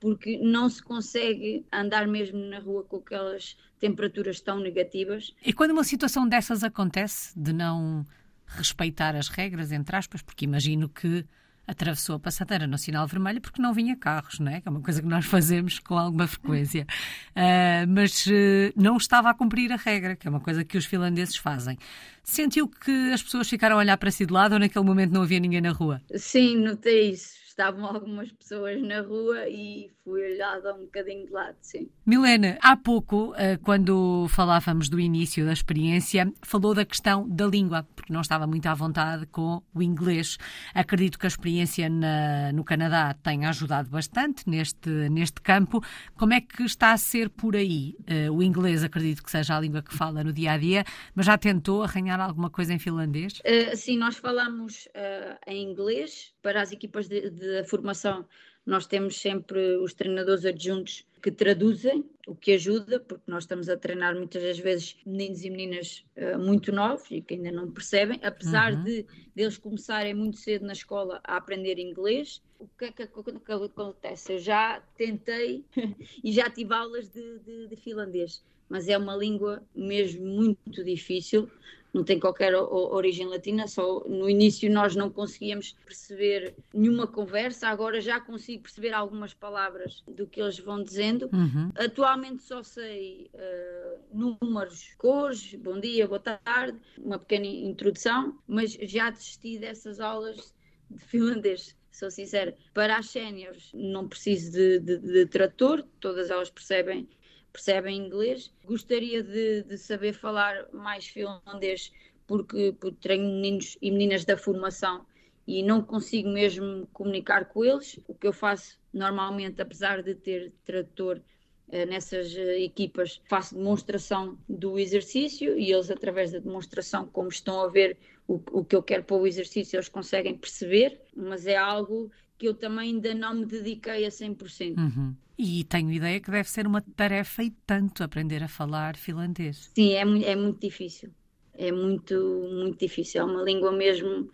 Porque 0.01 0.37
não 0.39 0.69
se 0.69 0.83
consegue 0.83 1.65
andar 1.73 2.07
mesmo 2.07 2.39
na 2.39 2.59
rua 2.59 2.83
com 2.83 2.97
aquelas 2.97 3.57
temperaturas 3.79 4.41
tão 4.41 4.59
negativas. 4.59 5.35
E 5.43 5.53
quando 5.53 5.71
uma 5.71 5.85
situação 5.85 6.29
dessas 6.29 6.63
acontece, 6.63 7.39
de 7.39 7.53
não 7.53 8.05
respeitar 8.47 9.17
as 9.17 9.29
regras, 9.29 9.73
entre 9.73 9.97
aspas, 9.97 10.21
porque 10.21 10.45
imagino 10.45 10.89
que 10.89 11.25
atravessou 11.67 12.17
a 12.17 12.19
passadeira 12.19 12.67
no 12.67 12.79
sinal 12.79 13.07
vermelho 13.07 13.41
porque 13.41 13.61
não 13.61 13.73
vinha 13.73 13.97
carros, 13.97 14.39
não 14.39 14.53
é? 14.53 14.61
Que 14.61 14.69
é 14.69 14.71
uma 14.71 14.81
coisa 14.81 15.01
que 15.01 15.09
nós 15.09 15.25
fazemos 15.27 15.79
com 15.79 15.97
alguma 15.99 16.27
frequência. 16.27 16.87
Uh, 17.31 17.87
mas 17.89 18.27
uh, 18.27 18.73
não 18.77 18.97
estava 18.97 19.31
a 19.31 19.35
cumprir 19.35 19.73
a 19.73 19.77
regra, 19.77 20.17
que 20.17 20.27
é 20.27 20.31
uma 20.31 20.41
coisa 20.41 20.65
que 20.65 20.77
os 20.77 20.85
finlandeses 20.85 21.37
fazem. 21.37 21.79
Sentiu 22.23 22.69
que 22.69 23.13
as 23.13 23.23
pessoas 23.23 23.49
ficaram 23.49 23.77
a 23.77 23.79
olhar 23.81 23.97
para 23.97 24.11
si 24.11 24.25
de 24.25 24.33
lado 24.33 24.53
ou 24.53 24.59
naquele 24.59 24.85
momento 24.85 25.13
não 25.13 25.23
havia 25.23 25.41
ninguém 25.41 25.61
na 25.61 25.73
rua? 25.73 26.01
Sim, 26.15 26.57
notei 26.59 27.11
isso 27.11 27.44
estavam 27.55 27.87
algumas 27.87 28.33
pessoas 28.33 28.83
na 28.83 29.01
rua 29.01 29.49
e 29.49 29.93
fui 30.03 30.23
olhada 30.33 30.75
um 30.75 30.81
bocadinho 30.81 31.25
de 31.27 31.33
lado, 31.33 31.57
sim. 31.61 31.89
Milena, 32.05 32.59
há 32.61 32.77
pouco, 32.77 33.33
eh, 33.37 33.57
quando 33.59 34.27
falávamos 34.29 34.89
do 34.89 34.99
início 34.99 35.47
da 35.47 35.53
experiência, 35.53 36.31
falou 36.43 36.75
da 36.75 36.85
questão 36.85 37.29
da 37.29 37.47
língua, 37.47 37.87
porque 37.95 38.13
não 38.13 38.21
estava 38.21 38.47
muito 38.47 38.67
à 38.67 38.75
vontade 38.75 39.25
com 39.27 39.63
o 39.73 39.83
inglês. 39.83 40.37
Acredito 40.75 41.17
que 41.19 41.27
a 41.27 41.29
experiência 41.29 41.89
na, 41.89 42.53
no 42.53 42.65
Canadá 42.65 43.15
tenha 43.23 43.49
ajudado 43.49 43.89
bastante 43.89 44.49
neste, 44.51 44.91
neste 45.09 45.41
campo. 45.41 45.81
Como 46.17 46.35
é 46.35 46.41
que 46.41 46.65
está 46.65 46.93
a 46.93 46.99
ser 46.99 47.31
por 47.31 47.55
aí? 47.55 47.97
Eh, 48.07 48.31
o 48.31 48.43
inglês 48.43 48.83
acredito 48.83 49.23
que 49.23 49.31
seja 49.31 49.57
a 49.57 49.61
língua 49.61 49.81
que 49.81 49.95
fala 49.95 50.25
no 50.25 50.33
dia 50.33 50.53
a 50.53 50.59
dia, 50.59 50.85
mas 51.15 51.27
já 51.27 51.39
tentou 51.39 51.85
arranhar 51.85 52.21
alguma 52.21 52.51
coisa 52.51 52.75
em 52.75 52.79
finlandês? 52.81 53.41
Uh, 53.41 53.77
sim, 53.77 53.97
nós 53.97 54.17
falamos 54.17 54.87
uh, 54.87 55.39
em 55.47 55.71
inglês 55.71 56.35
para 56.43 56.61
as 56.61 56.73
equipas 56.73 57.09
de, 57.09 57.31
de 57.31 57.44
da 57.47 57.65
formação, 57.65 58.27
nós 58.67 58.87
temos 58.87 59.21
sempre 59.21 59.77
os 59.77 59.93
treinadores 59.93 60.45
adjuntos 60.45 61.05
que 61.23 61.31
traduzem, 61.31 62.05
o 62.27 62.35
que 62.35 62.53
ajuda, 62.53 63.01
porque 63.01 63.25
nós 63.27 63.45
estamos 63.45 63.69
a 63.69 63.77
treinar 63.77 64.15
muitas 64.15 64.43
das 64.43 64.59
vezes 64.59 64.97
meninos 65.07 65.43
e 65.43 65.51
meninas 65.51 66.05
uh, 66.17 66.39
muito 66.39 66.71
novos 66.71 67.11
e 67.11 67.21
que 67.21 67.35
ainda 67.35 67.51
não 67.51 67.71
percebem, 67.71 68.21
apesar 68.23 68.75
uhum. 68.75 68.85
de 68.85 69.07
deles 69.35 69.57
começarem 69.57 70.15
muito 70.15 70.37
cedo 70.37 70.67
na 70.67 70.73
escola 70.73 71.21
a 71.25 71.37
aprender 71.37 71.79
inglês. 71.79 72.43
O 72.59 72.69
que 72.79 72.87
é 72.87 72.93
que, 72.93 73.07
que 73.07 73.53
acontece? 73.53 74.35
Eu 74.35 74.39
já 74.39 74.83
tentei 74.97 75.65
e 76.23 76.33
já 76.33 76.51
tive 76.51 76.75
aulas 76.75 77.09
de, 77.09 77.39
de, 77.39 77.69
de 77.69 77.77
finlandês, 77.77 78.43
mas 78.69 78.89
é 78.89 78.97
uma 78.97 79.17
língua 79.17 79.63
mesmo 79.75 80.27
muito 80.27 80.85
difícil 80.85 81.51
não 81.95 82.03
tem 82.03 82.19
qualquer 82.19 82.55
origem 82.57 83.27
latina, 83.27 83.69
só 83.69 84.01
no 84.01 84.29
início 84.29 84.71
nós 84.71 84.97
não 84.97 85.09
conseguíamos 85.09 85.77
perceber 85.87 86.57
nenhuma 86.75 87.07
conversa, 87.07 87.69
agora 87.69 88.01
já 88.01 88.21
consigo 88.21 88.65
perceber 88.65 88.93
algumas 88.93 89.33
palavras 89.33 90.03
do 90.09 90.27
que 90.27 90.43
eles 90.43 90.59
vão 90.59 90.83
dizendo. 90.83 91.31
Uhum. 91.33 91.71
Atualmente 91.77 92.43
só 92.43 92.65
sei 92.65 93.31
uh, 93.33 94.39
números, 94.43 94.93
cores, 94.99 95.55
bom 95.55 95.79
dia, 95.79 96.09
boa 96.09 96.19
tarde, 96.19 96.77
uma 96.99 97.19
pequena 97.19 97.47
introdução, 97.47 98.37
mas 98.49 98.73
já 98.73 99.11
desisti 99.11 99.61
dessas 99.61 100.01
aulas 100.01 100.53
de 100.91 100.99
finlandês 100.99 101.77
sou 101.95 102.11
sincera. 102.11 102.57
Para 102.73 102.99
as 102.99 103.07
séniores 103.07 103.71
não 103.73 104.09
preciso 104.09 104.51
de, 104.51 104.81
de, 104.81 104.99
de, 104.99 105.27
trator, 105.27 105.85
todas 106.01 106.29
elas 106.29 106.51
percebem 106.51 107.09
percebem 107.55 107.97
inglês. 107.97 108.53
Gostaria 108.65 109.23
de, 109.23 109.63
de 109.63 109.79
saber 109.79 110.13
falar 110.13 110.67
mais 110.73 111.07
finlandês 111.07 111.93
porque, 112.27 112.75
porque 112.81 112.99
treino 113.01 113.25
meninos 113.25 113.79
e 113.81 113.93
meninas 113.93 114.25
da 114.25 114.37
formação 114.37 115.07
e 115.47 115.63
não 115.63 115.81
consigo 115.81 116.29
mesmo 116.29 116.89
comunicar 116.93 117.45
com 117.45 117.65
eles. 117.65 118.01
O 118.09 118.15
que 118.15 118.27
eu 118.27 118.33
faço 118.33 118.77
normalmente, 118.93 119.63
apesar 119.63 120.03
de 120.03 120.17
ter 120.17 120.53
tradutor 120.65 121.23
eh, 121.71 121.87
nessas 121.87 122.35
eh, 122.35 122.65
equipas, 122.65 123.23
faço 123.29 123.55
demonstração 123.55 124.37
do 124.49 124.77
exercício 124.77 125.57
e 125.57 125.71
eles, 125.71 125.93
através 125.93 126.33
da 126.33 126.41
demonstração, 126.41 127.07
como 127.07 127.29
estão 127.29 127.61
a 127.61 127.69
ver 127.69 127.97
o, 128.27 128.41
o 128.51 128.65
que 128.65 128.75
eu 128.75 128.83
quero 128.83 129.05
para 129.05 129.17
o 129.17 129.27
exercício, 129.27 129.77
eles 129.77 129.89
conseguem 129.89 130.37
perceber, 130.37 131.01
mas 131.15 131.47
é 131.47 131.57
algo 131.57 132.11
que 132.37 132.49
eu 132.49 132.55
também 132.55 132.95
ainda 132.95 133.15
não 133.15 133.35
me 133.35 133.47
dediquei 133.47 134.05
a 134.05 134.11
100%. 134.11 134.77
Uhum. 134.77 135.15
E 135.37 135.65
tenho 135.65 135.91
ideia 135.91 136.21
que 136.21 136.31
deve 136.31 136.49
ser 136.49 136.67
uma 136.67 136.81
tarefa 136.81 137.43
e 137.43 137.51
tanto 137.67 138.05
aprender 138.05 138.43
a 138.43 138.49
falar 138.49 138.97
finlandês. 138.97 139.71
Sim, 139.75 139.93
é, 139.93 140.31
é 140.31 140.37
muito 140.37 140.61
difícil. 140.61 141.11
É 141.53 141.73
muito, 141.73 142.15
muito 142.53 142.79
difícil. 142.79 143.21
É 143.21 143.25
uma 143.25 143.43
língua 143.43 143.73
mesmo, 143.73 144.31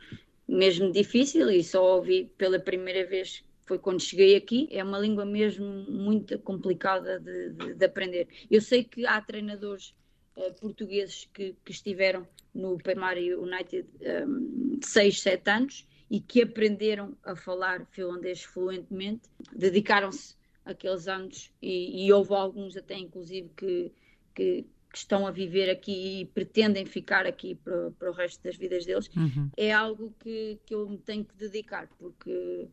mesmo 0.47 0.93
difícil 0.93 1.51
e 1.51 1.63
só 1.65 1.97
ouvi 1.97 2.31
pela 2.37 2.59
primeira 2.59 3.07
vez 3.07 3.43
foi 3.67 3.79
quando 3.79 4.01
cheguei 4.01 4.37
aqui. 4.37 4.69
É 4.71 4.83
uma 4.83 4.99
língua 4.99 5.25
mesmo 5.25 5.65
muito 5.89 6.39
complicada 6.41 7.21
de, 7.21 7.51
de, 7.51 7.75
de 7.75 7.85
aprender. 7.85 8.29
Eu 8.51 8.61
sei 8.61 8.85
que 8.85 9.07
há 9.07 9.21
treinadores 9.23 9.95
uh, 10.37 10.53
portugueses 10.61 11.29
que, 11.33 11.55
que, 11.65 11.71
estiveram 11.73 12.27
no 12.53 12.77
Primary 12.79 13.33
United 13.35 13.89
um, 14.27 14.81
6, 14.83 15.21
7 15.21 15.51
anos 15.51 15.87
e 16.11 16.21
que 16.21 16.43
aprenderam 16.43 17.17
a 17.23 17.37
falar 17.37 17.87
finlandês 17.93 18.43
fluentemente, 18.43 19.23
dedicaram-se 19.53 20.35
aqueles 20.71 21.09
anos 21.09 21.51
e, 21.61 22.07
e, 22.07 22.13
houve 22.13 22.33
alguns 22.35 22.77
até 22.77 22.97
inclusive 22.97 23.51
que, 23.57 23.93
que, 24.35 24.67
que, 24.91 24.99
estão 24.99 25.27
a 25.27 25.31
viver 25.31 25.71
aqui 25.71 26.21
e 26.21 26.25
pretendem 26.27 26.87
ficar 26.87 27.27
aqui 27.27 27.55
para, 27.55 27.91
para 27.93 28.11
o 28.11 28.15
resto 28.15 28.43
das 28.43 28.57
vidas 28.57 28.85
deles, 28.85 29.11
uhum. 29.17 29.51
é 29.57 29.73
algo 29.73 30.15
que, 30.19 30.59
que 30.67 30.75
eu 30.75 30.89
me 30.89 30.99
tenho 30.99 31.25
que 31.25 31.35
dedicar, 31.37 31.89
porque 31.99 32.69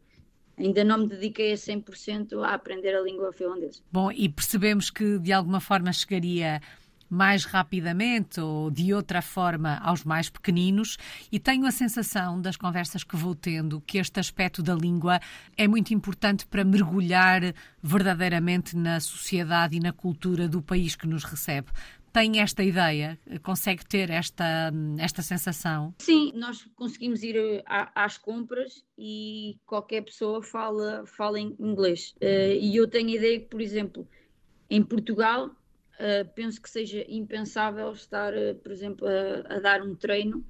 ainda 0.58 0.84
não 0.84 1.00
me 1.00 1.08
dediquei 1.08 1.51
a 1.51 1.56
100% 1.56 2.44
a 2.44 2.54
aprender 2.54 2.96
a 2.96 3.01
língua 3.01 3.32
finlandesa. 3.32 3.82
Bom, 3.92 4.12
e 4.12 4.27
percebemos 4.27 4.89
que 4.89 5.20
de 5.20 5.32
alguma 5.32 5.60
forma 5.60 5.94
chegaria 5.94 6.62
mais 7.10 7.46
rapidamente 7.46 8.40
ou 8.40 8.70
de 8.70 8.94
outra 8.94 9.22
forma 9.22 9.78
aos 9.78 10.04
mais 10.04 10.30
pequeninos 10.30 10.98
e 11.32 11.40
tenho 11.40 11.66
a 11.66 11.72
sensação 11.72 12.42
das 12.42 12.58
conversas 12.58 13.04
que 13.04 13.16
vou 13.16 13.36
tendo 13.36 13.82
que 13.82 13.98
este 13.98 14.20
aspecto 14.20 14.62
da 14.62 14.76
língua 14.76 15.20
é 15.56 15.68
muito 15.68 15.94
importante 15.94 16.46
para 16.46 16.64
mergulhar 16.64 17.54
verdadeiramente 17.82 18.76
na 18.76 19.00
sociedade 19.00 19.78
e 19.78 19.80
na 19.80 19.94
cultura 19.94 20.48
do 20.48 20.62
país 20.62 20.96
que 20.96 21.08
nos 21.08 21.24
recebe. 21.24 21.68
Tem 22.12 22.40
esta 22.40 22.64
ideia? 22.64 23.20
Consegue 23.44 23.86
ter 23.86 24.10
esta, 24.10 24.72
esta 24.98 25.22
sensação? 25.22 25.94
Sim, 26.00 26.32
nós 26.34 26.68
conseguimos 26.76 27.22
ir 27.22 27.64
às 27.68 28.18
compras 28.18 28.84
e 28.98 29.60
qualquer 29.66 30.02
pessoa 30.02 30.42
fala, 30.42 31.06
fala 31.06 31.40
em 31.40 31.56
inglês. 31.60 32.16
Eh, 32.20 32.58
e 32.60 32.76
eu 32.76 32.88
tenho 32.88 33.10
a 33.10 33.16
ideia 33.16 33.40
que, 33.40 33.46
por 33.46 33.62
exemplo, 33.62 34.08
em 34.70 34.82
Portugal 34.82 35.52
Uh, 35.98 36.27
penso 36.36 36.62
que 36.62 36.70
seja 36.70 37.04
impensável 37.10 37.92
estar, 37.92 38.32
uh, 38.32 38.54
por 38.56 38.72
exemplo, 38.72 39.08
a, 39.08 39.56
a, 39.56 39.60
dar 39.60 39.82
um 39.82 39.96
treino, 39.96 40.46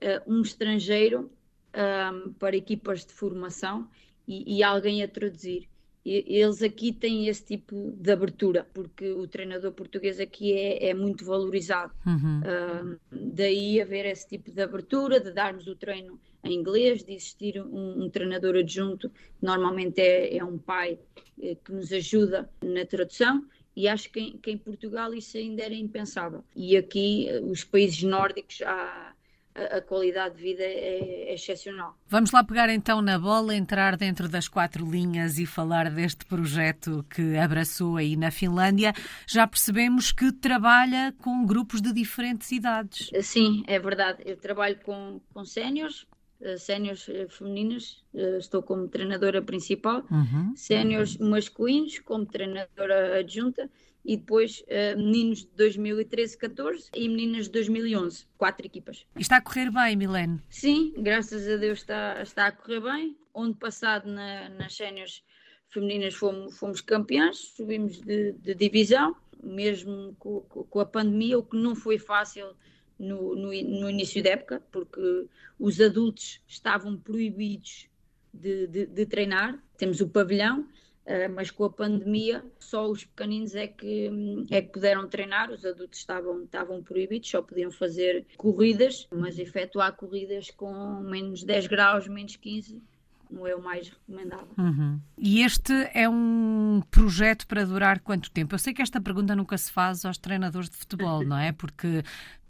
uh, 0.00 0.32
um 0.32 0.40
estrangeiro 0.40 1.32
um, 1.74 2.32
para 2.34 2.56
equipas 2.56 3.04
de 3.04 3.12
formação 3.12 3.88
e, 4.28 4.58
e, 4.58 4.62
alguém 4.62 5.02
a 5.02 5.08
traduzir. 5.08 5.68
eles 6.04 6.62
aqui 6.62 6.92
têm 6.92 7.26
esse 7.26 7.44
tipo 7.44 7.92
de 7.96 8.12
abertura, 8.12 8.68
porque 8.72 9.10
o 9.10 9.26
treinador 9.26 9.72
português 9.72 10.20
aqui 10.20 10.52
é, 10.52 10.90
é 10.90 10.94
muito 10.94 11.24
valorizado. 11.24 11.92
Uhum. 12.06 12.40
Uh, 12.40 13.00
daí 13.10 13.80
haver 13.80 14.06
esse 14.06 14.28
tipo 14.28 14.52
de 14.52 14.62
abertura, 14.62 15.18
de 15.18 15.32
darmos 15.32 15.66
o 15.66 15.74
treino 15.74 16.20
em 16.44 16.54
inglês, 16.54 17.02
de 17.02 17.14
existir 17.14 17.60
um, 17.60 18.04
um 18.04 18.08
treinador 18.08 18.54
adjunto, 18.54 19.10
que 19.10 19.44
normalmente 19.44 20.00
é, 20.00 20.36
é 20.36 20.44
um 20.44 20.56
pai 20.56 21.00
que 21.36 21.72
nos 21.72 21.92
ajuda 21.92 22.48
na 22.62 22.86
tradução, 22.86 23.44
e 23.76 23.88
acho 23.88 24.10
que, 24.10 24.38
que, 24.38 24.50
em 24.50 24.58
Portugal 24.58 25.12
isso 25.14 25.36
ainda 25.36 25.62
era 25.62 25.74
impensável. 25.74 26.44
E 26.54 26.76
aqui, 26.76 27.28
eh, 27.28 27.40
os 27.40 27.64
países 27.64 28.02
nórdicos, 28.02 28.62
há, 28.62 29.14
a, 29.54 29.80
qualidade 29.80 30.36
de 30.36 30.42
vida 30.42 30.62
é, 30.62 31.28
é, 31.30 31.34
excepcional. 31.34 31.96
Vamos 32.08 32.32
lá 32.32 32.42
pegar 32.42 32.68
então 32.68 33.00
na 33.00 33.18
bola, 33.18 33.54
entrar 33.54 33.96
dentro 33.96 34.28
das 34.28 34.48
quatro 34.48 34.88
linhas 34.88 35.38
e 35.38 35.46
falar 35.46 35.90
deste 35.90 36.24
projeto 36.24 37.04
que 37.08 37.36
abraçou 37.36 37.96
aí 37.96 38.16
na 38.16 38.30
Finlândia. 38.30 38.92
Já 39.26 39.46
percebemos 39.46 40.12
que 40.12 40.32
trabalha 40.32 41.14
com 41.18 41.46
grupos 41.46 41.80
de 41.80 41.92
diferentes 41.92 42.50
idades. 42.50 43.10
Sim, 43.22 43.62
é 43.66 43.78
verdade. 43.78 44.22
Eu 44.26 44.36
trabalho 44.36 44.78
com, 44.84 45.20
com 45.32 45.44
séniores, 45.44 46.06
eh, 46.40 46.56
séniores 46.56 47.08
eh, 47.08 47.26
femininos, 47.28 48.04
eh, 48.14 48.38
estou 48.38 48.62
como 48.62 48.88
treinadora 48.88 49.40
principal, 49.42 50.04
uhum. 50.10 50.54
séniores 50.56 51.16
masculinos 51.18 51.98
como 52.00 52.26
treinadora 52.26 53.18
adjunta 53.18 53.70
e 54.04 54.18
depois 54.18 54.62
uh, 54.62 54.98
meninos 54.98 55.40
de 55.40 55.50
2013, 55.56 56.36
14 56.36 56.90
e 56.94 57.08
meninas 57.08 57.46
de 57.46 57.52
2011, 57.52 58.26
quatro 58.36 58.66
equipas. 58.66 59.06
E 59.16 59.22
está 59.22 59.38
a 59.38 59.40
correr 59.40 59.70
bem, 59.70 59.96
Milene? 59.96 60.42
Sim, 60.50 60.92
graças 60.98 61.48
a 61.48 61.56
Deus 61.56 61.78
está, 61.78 62.20
está 62.20 62.46
a 62.48 62.52
correr 62.52 62.80
bem. 62.80 63.16
Onde 63.32 63.54
passado 63.54 64.06
na, 64.06 64.50
nas 64.50 64.76
séniores 64.76 65.22
femininas 65.70 66.14
fomos, 66.14 66.56
fomos 66.58 66.80
campeãs, 66.82 67.54
subimos 67.56 68.00
de, 68.00 68.32
de 68.32 68.54
divisão, 68.54 69.16
mesmo 69.42 70.14
com, 70.18 70.40
com, 70.42 70.80
a 70.80 70.86
pandemia, 70.86 71.38
o 71.38 71.42
que 71.42 71.56
não 71.56 71.74
foi 71.74 71.98
fácil 71.98 72.54
no, 72.98 73.34
no, 73.34 73.48
no, 73.48 73.90
início 73.90 74.22
da 74.22 74.30
época, 74.30 74.62
porque 74.70 75.26
os 75.58 75.80
adultos 75.80 76.40
estavam 76.46 76.96
proibidos 76.96 77.88
de, 78.32 78.66
de, 78.66 78.86
de 78.86 79.06
treinar. 79.06 79.62
Temos 79.76 80.00
o 80.00 80.08
pavilhão, 80.08 80.66
Uh, 81.04 81.28
mas 81.34 81.50
com 81.50 81.64
a 81.64 81.70
pandemia 81.70 82.42
só 82.58 82.88
os 82.88 83.04
pequeninos 83.04 83.54
é 83.54 83.66
que, 83.66 84.10
é 84.50 84.62
que 84.62 84.68
puderam 84.68 85.06
treinar, 85.06 85.50
os 85.50 85.62
adultos 85.62 85.98
estavam, 85.98 86.44
estavam 86.44 86.82
proibidos, 86.82 87.28
só 87.28 87.42
podiam 87.42 87.70
fazer 87.70 88.24
corridas, 88.38 89.06
mas 89.12 89.38
efetuar 89.38 89.94
corridas 89.96 90.50
com 90.50 90.72
menos 91.00 91.44
10 91.44 91.66
graus, 91.66 92.08
menos 92.08 92.36
15 92.36 92.80
não 93.34 93.46
é 93.46 93.54
o 93.54 93.62
mais 93.62 93.88
recomendável. 93.88 94.54
Uhum. 94.56 95.00
E 95.18 95.42
este 95.42 95.72
é 95.92 96.08
um 96.08 96.82
projeto 96.90 97.46
para 97.46 97.64
durar 97.66 98.00
quanto 98.00 98.30
tempo? 98.30 98.54
Eu 98.54 98.58
sei 98.58 98.72
que 98.72 98.80
esta 98.80 99.00
pergunta 99.00 99.34
nunca 99.34 99.58
se 99.58 99.70
faz 99.70 100.04
aos 100.04 100.16
treinadores 100.18 100.70
de 100.70 100.76
futebol, 100.76 101.24
não 101.24 101.36
é? 101.36 101.52
Porque 101.52 102.02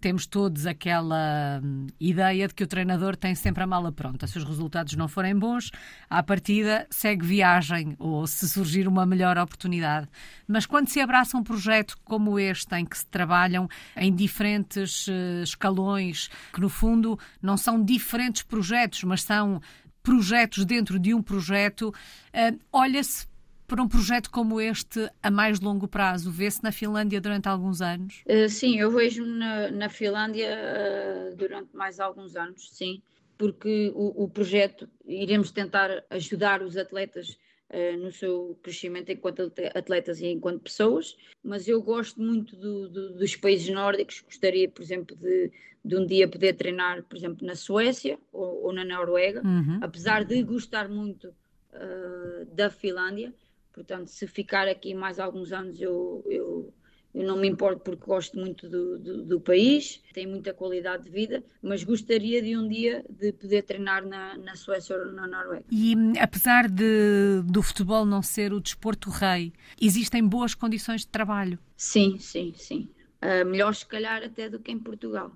temos 0.04 0.26
todos 0.26 0.66
aquela 0.66 1.62
hum, 1.64 1.86
ideia 1.98 2.46
de 2.46 2.52
que 2.52 2.62
o 2.62 2.66
treinador 2.66 3.16
tem 3.16 3.34
sempre 3.34 3.62
a 3.62 3.66
mala 3.66 3.90
pronta. 3.90 4.26
Se 4.26 4.36
os 4.36 4.44
resultados 4.44 4.94
não 4.96 5.08
forem 5.08 5.34
bons, 5.34 5.70
à 6.10 6.22
partida 6.22 6.86
segue 6.90 7.24
viagem 7.24 7.96
ou 7.98 8.26
se 8.26 8.46
surgir 8.46 8.86
uma 8.86 9.06
melhor 9.06 9.38
oportunidade. 9.38 10.06
Mas 10.46 10.66
quando 10.66 10.88
se 10.88 11.00
abraça 11.00 11.38
um 11.38 11.42
projeto 11.42 11.96
como 12.04 12.38
este, 12.38 12.74
em 12.74 12.84
que 12.84 12.98
se 12.98 13.06
trabalham 13.06 13.66
em 13.96 14.14
diferentes 14.14 15.08
uh, 15.08 15.42
escalões, 15.42 16.28
que 16.52 16.60
no 16.60 16.68
fundo 16.68 17.18
não 17.40 17.56
são 17.56 17.82
diferentes 17.82 18.42
projetos, 18.42 19.04
mas 19.04 19.22
são 19.22 19.58
projetos 20.04 20.64
dentro 20.66 20.98
de 20.98 21.14
um 21.14 21.22
projeto, 21.22 21.88
uh, 21.88 22.58
olha-se 22.70 23.26
para 23.66 23.82
um 23.82 23.88
projeto 23.88 24.30
como 24.30 24.60
este 24.60 25.10
a 25.22 25.30
mais 25.30 25.58
longo 25.58 25.88
prazo? 25.88 26.30
Vê-se 26.30 26.62
na 26.62 26.70
Finlândia 26.70 27.20
durante 27.20 27.48
alguns 27.48 27.80
anos? 27.80 28.22
Uh, 28.26 28.48
sim, 28.48 28.78
eu 28.78 28.90
vejo 28.90 29.24
na, 29.24 29.70
na 29.70 29.88
Finlândia 29.88 30.50
uh, 30.56 31.34
durante 31.34 31.74
mais 31.74 31.98
alguns 31.98 32.36
anos, 32.36 32.70
sim, 32.70 33.02
porque 33.38 33.90
o, 33.94 34.24
o, 34.24 34.28
projeto 34.28 34.88
iremos 35.06 35.50
tentar 35.50 36.04
ajudar 36.10 36.62
os 36.62 36.76
atletas 36.76 37.38
no 37.96 38.10
seu 38.12 38.58
crescimento 38.62 39.10
enquanto 39.10 39.52
atletas 39.74 40.20
e 40.20 40.26
enquanto 40.26 40.62
pessoas, 40.62 41.16
mas 41.42 41.66
eu 41.66 41.82
gosto 41.82 42.20
muito 42.20 42.56
do, 42.56 42.88
do, 42.88 43.14
dos 43.14 43.36
países 43.36 43.68
nórdicos, 43.68 44.20
gostaria, 44.20 44.68
por 44.68 44.82
exemplo, 44.82 45.16
de, 45.16 45.50
de 45.84 45.96
um 45.96 46.06
dia 46.06 46.28
poder 46.28 46.54
treinar, 46.54 47.02
por 47.04 47.16
exemplo, 47.16 47.46
na 47.46 47.54
Suécia 47.54 48.18
ou, 48.32 48.64
ou 48.64 48.72
na 48.72 48.84
Noruega, 48.84 49.42
uhum. 49.44 49.78
apesar 49.82 50.24
de 50.24 50.42
gostar 50.42 50.88
muito 50.88 51.34
da 52.54 52.70
Finlândia 52.70 53.34
Portanto, 53.74 54.06
se 54.06 54.24
ficar 54.28 54.68
aqui 54.68 54.94
mais 54.94 55.18
alguns 55.18 55.52
anos, 55.52 55.82
eu, 55.82 56.24
eu, 56.26 56.53
eu 57.14 57.24
não 57.24 57.36
me 57.36 57.48
importo 57.48 57.80
porque 57.80 58.04
gosto 58.04 58.36
muito 58.36 58.68
do, 58.68 58.98
do, 58.98 59.24
do, 59.24 59.40
país, 59.40 60.02
tem 60.12 60.26
muita 60.26 60.52
qualidade 60.52 61.04
de 61.04 61.10
vida, 61.10 61.44
mas 61.62 61.84
gostaria 61.84 62.42
de 62.42 62.56
um 62.56 62.66
dia 62.66 63.04
de 63.08 63.32
poder 63.32 63.62
treinar 63.62 64.04
na, 64.04 64.36
na 64.36 64.56
Suécia 64.56 64.96
ou 64.96 65.12
na 65.12 65.26
Noruega. 65.26 65.64
E 65.70 65.94
apesar 66.18 66.68
de, 66.68 67.42
do 67.44 67.62
futebol 67.62 68.04
não 68.04 68.20
ser 68.20 68.52
o 68.52 68.60
desporto 68.60 69.10
rei, 69.10 69.52
existem 69.80 70.26
boas 70.26 70.54
condições 70.54 71.02
de 71.02 71.08
trabalho? 71.08 71.56
Sim, 71.76 72.18
sim, 72.18 72.52
sim. 72.56 72.90
Uh, 73.22 73.46
melhor 73.46 73.72
se 73.74 73.86
calhar 73.86 74.22
até 74.22 74.48
do 74.48 74.58
que 74.58 74.72
em 74.72 74.78
Portugal. 74.78 75.30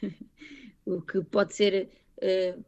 o 0.86 1.02
que 1.02 1.20
pode 1.24 1.54
ser 1.54 1.88
uh, 2.18 2.64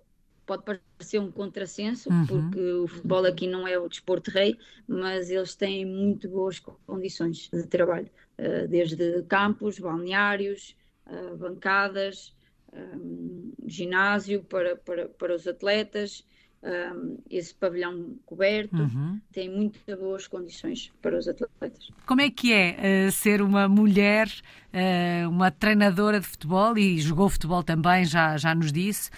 pode 0.47 0.65
parecer 0.65 1.19
um 1.19 1.31
contrassenso, 1.31 2.11
uhum. 2.11 2.27
porque 2.27 2.61
o 2.61 2.87
futebol 2.87 3.25
aqui 3.25 3.47
não 3.47 3.67
é 3.67 3.79
o 3.79 3.89
desporto 3.89 4.31
rei, 4.31 4.57
mas 4.87 5.31
eles 5.31 5.55
têm 5.55 5.85
muito 5.85 6.29
boas 6.29 6.59
condições 6.87 7.49
de 7.53 7.67
trabalho, 7.67 8.11
uh, 8.39 8.69
desde 8.69 9.23
campos, 9.25 9.79
balneários, 9.79 10.77
uh, 11.07 11.37
bancadas, 11.37 12.35
um, 12.73 13.53
ginásio 13.67 14.43
para, 14.45 14.77
para, 14.77 15.09
para 15.09 15.35
os 15.35 15.47
atletas, 15.47 16.25
um, 16.63 17.19
esse 17.29 17.55
pavilhão 17.55 18.17
coberto, 18.25 18.77
uhum. 18.77 19.21
tem 19.33 19.51
muitas 19.51 19.99
boas 19.99 20.27
condições 20.27 20.93
para 21.03 21.19
os 21.19 21.27
atletas. 21.27 21.91
Como 22.07 22.21
é 22.21 22.31
que 22.31 22.53
é 22.53 23.09
uh, 23.09 23.13
ser 23.13 23.43
uma 23.43 23.69
mulher, 23.69 24.29
uh, 24.73 25.29
uma 25.29 25.51
treinadora 25.51 26.21
de 26.21 26.27
futebol 26.27 26.79
e 26.79 27.01
jogou 27.01 27.29
futebol 27.29 27.63
também, 27.63 28.05
já, 28.05 28.37
já 28.37 28.55
nos 28.55 28.73
disse? 28.73 29.11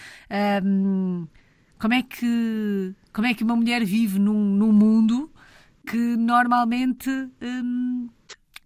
Um, 0.64 1.26
como, 1.78 1.94
é 1.94 2.02
que, 2.02 2.94
como 3.12 3.26
é 3.26 3.34
que 3.34 3.44
uma 3.44 3.56
mulher 3.56 3.84
vive 3.84 4.18
num, 4.18 4.56
num 4.56 4.72
mundo 4.72 5.30
que 5.86 6.16
normalmente 6.16 7.10
um, 7.10 8.08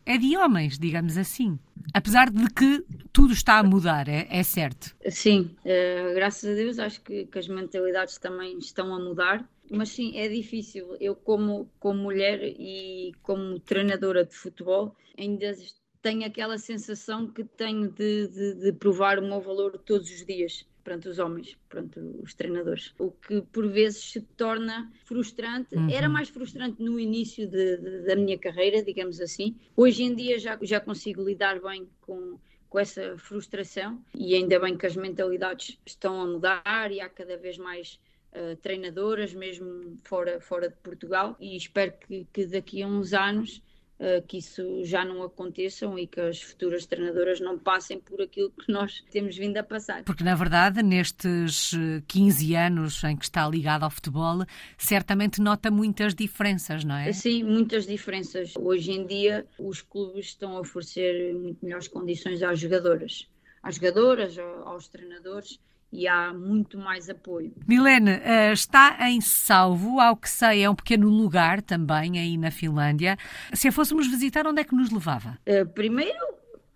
é 0.09 0.17
de 0.17 0.37
homens, 0.39 0.79
digamos 0.79 1.19
assim? 1.19 1.59
Apesar 1.93 2.31
de 2.31 2.49
que 2.49 2.83
tudo 3.13 3.35
está 3.35 3.59
a 3.59 3.63
mudar, 3.63 4.09
é, 4.09 4.27
é 4.31 4.43
certo? 4.43 4.97
Sim, 5.11 5.55
uh, 5.61 6.15
graças 6.15 6.51
a 6.51 6.55
Deus 6.55 6.79
acho 6.79 7.03
que, 7.03 7.27
que, 7.27 7.39
as 7.39 7.47
mentalidades 7.47 8.17
também 8.17 8.59
estão 8.59 8.95
a 8.95 8.99
mudar, 8.99 9.47
mas 9.71 9.91
sim, 9.91 10.17
é 10.17 10.27
difícil. 10.27 10.97
Eu, 10.99 11.15
como, 11.15 11.71
como 11.79 12.03
mulher 12.03 12.41
e 12.43 13.13
como 13.23 13.61
treinadora 13.61 14.25
de 14.25 14.35
futebol, 14.35 14.97
ainda 15.19 15.55
tenho 16.03 16.27
aquela 16.27 16.59
sensação 16.59 17.27
que 17.27 17.45
tenho 17.45 17.91
de, 17.91 18.29
de, 18.29 18.55
de 18.55 18.73
provar 18.73 19.19
o 19.19 19.23
meu 19.23 19.41
valor 19.41 19.79
todos 19.79 20.11
os 20.11 20.25
dias 20.25 20.67
perante 20.89 21.09
os 21.09 21.19
homens, 21.19 21.55
perante 21.69 21.99
os 21.99 22.33
treinadores. 22.33 22.95
O 22.99 23.11
que 23.11 23.43
por 23.43 23.69
vezes 23.69 24.11
se 24.11 24.23
torna 24.23 24.91
frustrante. 25.05 25.77
Uhum. 25.77 25.91
Era 25.91 26.09
mais 26.09 26.31
frustrante 26.31 26.83
no 26.83 26.99
início 26.99 27.47
de, 27.47 27.77
da 28.07 28.17
minha 28.17 28.39
carreira, 28.39 28.83
digamos 28.83 29.21
assim. 29.21 29.55
Hoje 29.77 30.05
em 30.05 30.15
dia 30.15 30.39
já, 30.39 30.59
já 30.63 30.81
consigo 30.81 31.23
lidar 31.23 31.61
bem 31.61 31.87
com, 32.01 32.39
com 32.71 32.79
essa 32.79 33.19
frustração 33.19 34.03
e 34.15 34.35
ainda 34.35 34.59
bem 34.59 34.79
que 34.79 34.87
as 34.87 34.97
mentalidades 34.97 35.79
estão 35.85 36.23
a 36.23 36.27
mudar 36.27 36.91
e 36.91 37.03
há 37.03 37.09
cada 37.09 37.37
vez 37.37 37.59
mais 37.59 38.01
uh, 38.33 38.57
treinadoras, 38.57 39.35
mesmo 39.35 39.95
fora, 40.05 40.41
fora 40.41 40.71
de 40.71 40.77
Portugal. 40.77 41.37
E 41.39 41.55
espero 41.55 41.93
que, 41.99 42.27
que 42.33 42.47
daqui 42.47 42.83
a 42.83 42.87
uns 42.87 43.13
anos 43.13 43.63
uh, 43.99 44.23
que 44.27 44.39
isso 44.39 44.85
já 44.85 45.05
não 45.05 45.23
aconteçam 45.23 45.99
e 45.99 46.07
que 46.07 46.21
as 46.21 46.41
futuras 46.41 46.87
treinadoras 46.87 47.41
não 47.41 47.59
passem 47.59 47.99
por 47.99 48.21
aquilo 48.21 48.51
que 48.51 48.71
nós 48.73 49.05
temos 49.11 49.37
vindo 49.37 49.57
a 49.57 49.63
passar. 49.63 50.05
Porque, 50.05 50.25
na 50.25 50.35
verdade, 50.35 50.83
nestes 50.83 51.73
15 52.07 52.55
eh, 52.55 52.67
anos 52.67 53.03
em 53.05 53.17
que 53.17 53.25
está 53.25 53.49
ligado 53.49 53.83
ao 53.83 53.91
futebol, 53.91 54.45
certamente 54.77 55.41
nota 55.41 55.71
muitas 55.71 56.15
diferenças, 56.15 56.85
não 56.85 56.97
é? 56.97 57.13
Sim, 57.13 57.43
muitas 57.45 57.87
diferenças. 57.87 58.55
Hoje 58.57 58.93
em 58.93 59.07
dia, 59.07 59.47
os 59.59 59.83
clubes 59.83 60.27
estão 60.27 60.57
a 60.57 60.61
oferecer 60.61 61.35
muito 61.35 61.65
melhores 61.65 61.89
condições 61.89 62.43
às 62.43 62.59
jogadoras, 62.59 63.29
às 63.63 63.77
jogadoras, 63.77 64.37
aos 64.65 64.89
treinadores 64.89 65.61
e 65.93 66.07
há 66.07 66.33
muito 66.33 66.79
mais 66.79 67.09
apoio. 67.09 67.53
Milene, 67.67 68.11
eh, 68.23 68.53
está 68.53 69.09
em 69.09 69.21
Salvo, 69.21 70.01
ao 70.01 70.17
que 70.17 70.29
sei, 70.29 70.63
é 70.63 70.71
um 70.71 70.75
pequeno 70.75 71.09
lugar 71.09 71.63
também 71.63 72.19
aí 72.19 72.37
na 72.37 72.51
Finlândia. 72.51 73.17
Se 73.55 73.69
a 73.69 73.73
fôssemos 73.73 74.07
visitar, 74.07 74.47
onde 74.47 74.61
é 74.61 74.65
que 74.65 74.75
nos 74.75 74.91
levava? 74.91 75.39
Eh, 75.47 75.65
primeiro, 75.65 76.19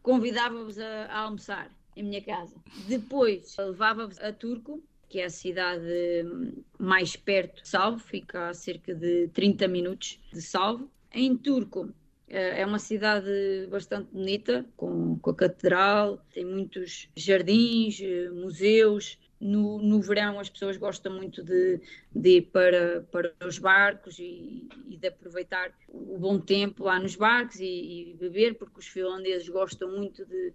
convidava-vos 0.02 0.78
a, 0.78 1.12
almoçar 1.20 1.70
em 1.94 2.02
minha 2.02 2.22
casa. 2.22 2.56
Depois, 2.88 3.54
levava-vos 3.58 4.18
a 4.18 4.32
Turco, 4.32 4.82
que 5.08 5.20
é 5.20 5.26
a 5.26 5.30
cidade 5.30 6.24
mais 6.78 7.14
perto 7.14 7.62
de 7.62 7.68
Salvo, 7.68 7.98
fica 7.98 8.48
a 8.48 8.54
cerca 8.54 8.94
de 8.94 9.28
30 9.28 9.68
minutos 9.68 10.18
de 10.32 10.40
Salvo. 10.40 10.90
Em 11.12 11.36
turco, 11.36 11.90
é 12.32 12.64
uma 12.64 12.78
cidade 12.78 13.30
bastante 13.70 14.08
bonita, 14.10 14.64
com, 14.74 15.18
com 15.18 15.30
a 15.30 15.34
catedral, 15.34 16.18
tem 16.32 16.44
muitos 16.46 17.08
jardins, 17.14 18.00
eh, 18.00 18.30
museus. 18.30 19.18
No, 19.38 19.78
no 19.82 20.00
verão 20.00 20.38
as 20.38 20.48
pessoas 20.48 20.76
gostam 20.76 21.14
muito 21.16 21.42
de, 21.42 21.80
de 22.14 22.36
ir 22.36 22.42
para, 22.42 23.02
para 23.10 23.32
os 23.44 23.58
barcos 23.58 24.18
e, 24.20 24.68
e, 24.86 24.96
de 24.96 25.08
aproveitar 25.08 25.72
o 25.88 26.16
bom 26.16 26.38
tempo 26.38 26.84
lá 26.84 26.98
nos 27.00 27.16
barcos 27.16 27.58
e, 27.58 27.64
e 28.12 28.16
beber, 28.18 28.54
porque 28.54 28.78
os 28.78 28.86
finlandeses 28.86 29.48
gostam 29.48 29.90
muito 29.90 30.24
de, 30.24 30.52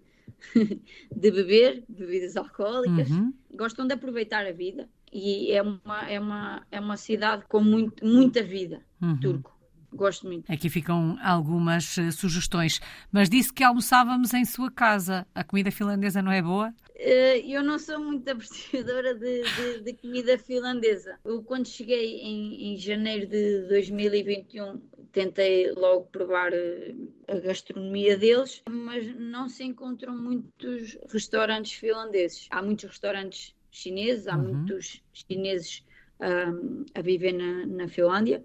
de 1.13 1.31
beber 1.31 1.83
bebidas 1.89 2.37
alcoólicas, 2.37 3.09
uhum. 3.09 3.33
gostam 3.51 3.85
de 3.85 3.93
aproveitar 3.93 4.47
a 4.47 4.53
vida 4.53 4.89
e 5.11 5.51
é 5.51 5.61
uma, 5.61 6.09
é 6.09 6.19
uma, 6.19 6.65
é 6.71 6.79
uma 6.79 6.95
cidade 6.95 7.43
com 7.49 7.59
muito, 7.59 8.05
muita 8.05 8.41
vida, 8.41 8.81
uhum. 9.01 9.19
turco. 9.19 9.56
Gosto 9.91 10.27
muito. 10.27 10.51
Aqui 10.51 10.69
ficam 10.69 11.17
algumas 11.23 11.97
uh, 11.97 12.11
sugestões. 12.11 12.81
Mas 13.11 13.29
disse 13.29 13.53
que 13.53 13.63
almoçávamos 13.63 14.33
em 14.33 14.43
sua 14.43 14.69
casa. 14.69 15.25
A 15.33 15.43
comida 15.43 15.71
finlandesa 15.71 16.21
não 16.21 16.31
é 16.31 16.41
boa? 16.41 16.73
Uh, 16.95 17.39
eu 17.47 17.63
não 17.63 17.79
sou 17.79 17.99
muito 17.99 18.27
apreciadora 18.29 19.15
de, 19.15 19.43
de, 19.43 19.81
de, 19.81 19.93
comida 19.93 20.37
finlandesa. 20.37 21.17
Eu, 21.23 21.41
quando 21.41 21.67
cheguei 21.67 22.19
em, 22.19 22.73
em 22.73 22.77
janeiro 22.77 23.27
de 23.27 23.67
2021, 23.69 24.77
tentei 25.13 25.71
logo 25.71 26.05
provar 26.07 26.51
uh, 26.51 27.13
a 27.29 27.39
gastronomia 27.39 28.17
deles, 28.17 28.61
mas 28.69 29.07
não 29.15 29.47
se 29.47 29.63
encontram 29.63 30.17
muitos 30.17 30.97
restaurantes 31.09 31.71
finlandeses. 31.71 32.47
Há 32.51 32.61
muitos 32.61 32.85
restaurantes 32.89 33.55
chineses, 33.71 34.27
há 34.27 34.35
uhum. 34.35 34.53
muitos 34.53 35.01
chineses 35.13 35.83
um, 36.19 36.85
a 36.93 37.01
viver 37.01 37.31
na, 37.31 37.65
na 37.65 37.87
Finlândia 37.87 38.43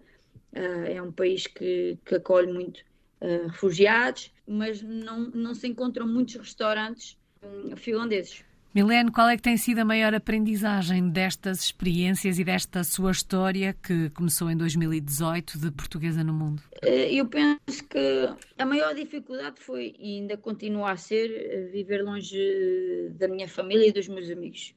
é 0.52 1.02
um 1.02 1.10
país 1.10 1.46
que, 1.46 1.98
que 2.04 2.14
acolhe 2.16 2.52
muito 2.52 2.78
uh, 3.20 3.48
refugiados, 3.48 4.32
mas 4.46 4.82
não, 4.82 5.30
não 5.30 5.54
se 5.54 5.66
encontram 5.66 6.06
muitos 6.06 6.34
restaurantes 6.34 7.16
um, 7.42 7.76
finlandeses. 7.76 8.44
Milene, 8.74 9.10
qual 9.10 9.28
é 9.28 9.36
que 9.36 9.42
tem 9.42 9.56
sido 9.58 9.80
a 9.80 9.84
maior 9.84 10.14
aprendizagem 10.14 11.10
destas 11.10 11.62
experiências 11.62 12.38
e 12.38 12.44
desta 12.44 12.82
sua 12.82 13.10
história 13.10 13.76
que 13.82 14.08
começou 14.10 14.50
em 14.50 14.56
2018 14.56 15.58
de 15.58 15.70
Portuguesa 15.70 16.24
no 16.24 16.32
Mundo? 16.32 16.62
Eh, 16.80 17.12
eu 17.14 17.26
penso 17.26 17.86
que 17.86 18.30
a 18.56 18.64
maior 18.64 18.94
dificuldade 18.94 19.60
foi, 19.60 19.94
e 19.98 20.20
ainda 20.20 20.38
continua 20.38 20.92
a 20.92 20.96
ser, 20.96 21.70
viver 21.70 22.02
longe 22.02 23.10
da 23.10 23.28
minha 23.28 23.46
família 23.46 23.88
e 23.88 23.92
dos 23.92 24.08
meus 24.08 24.30
amigos. 24.30 24.74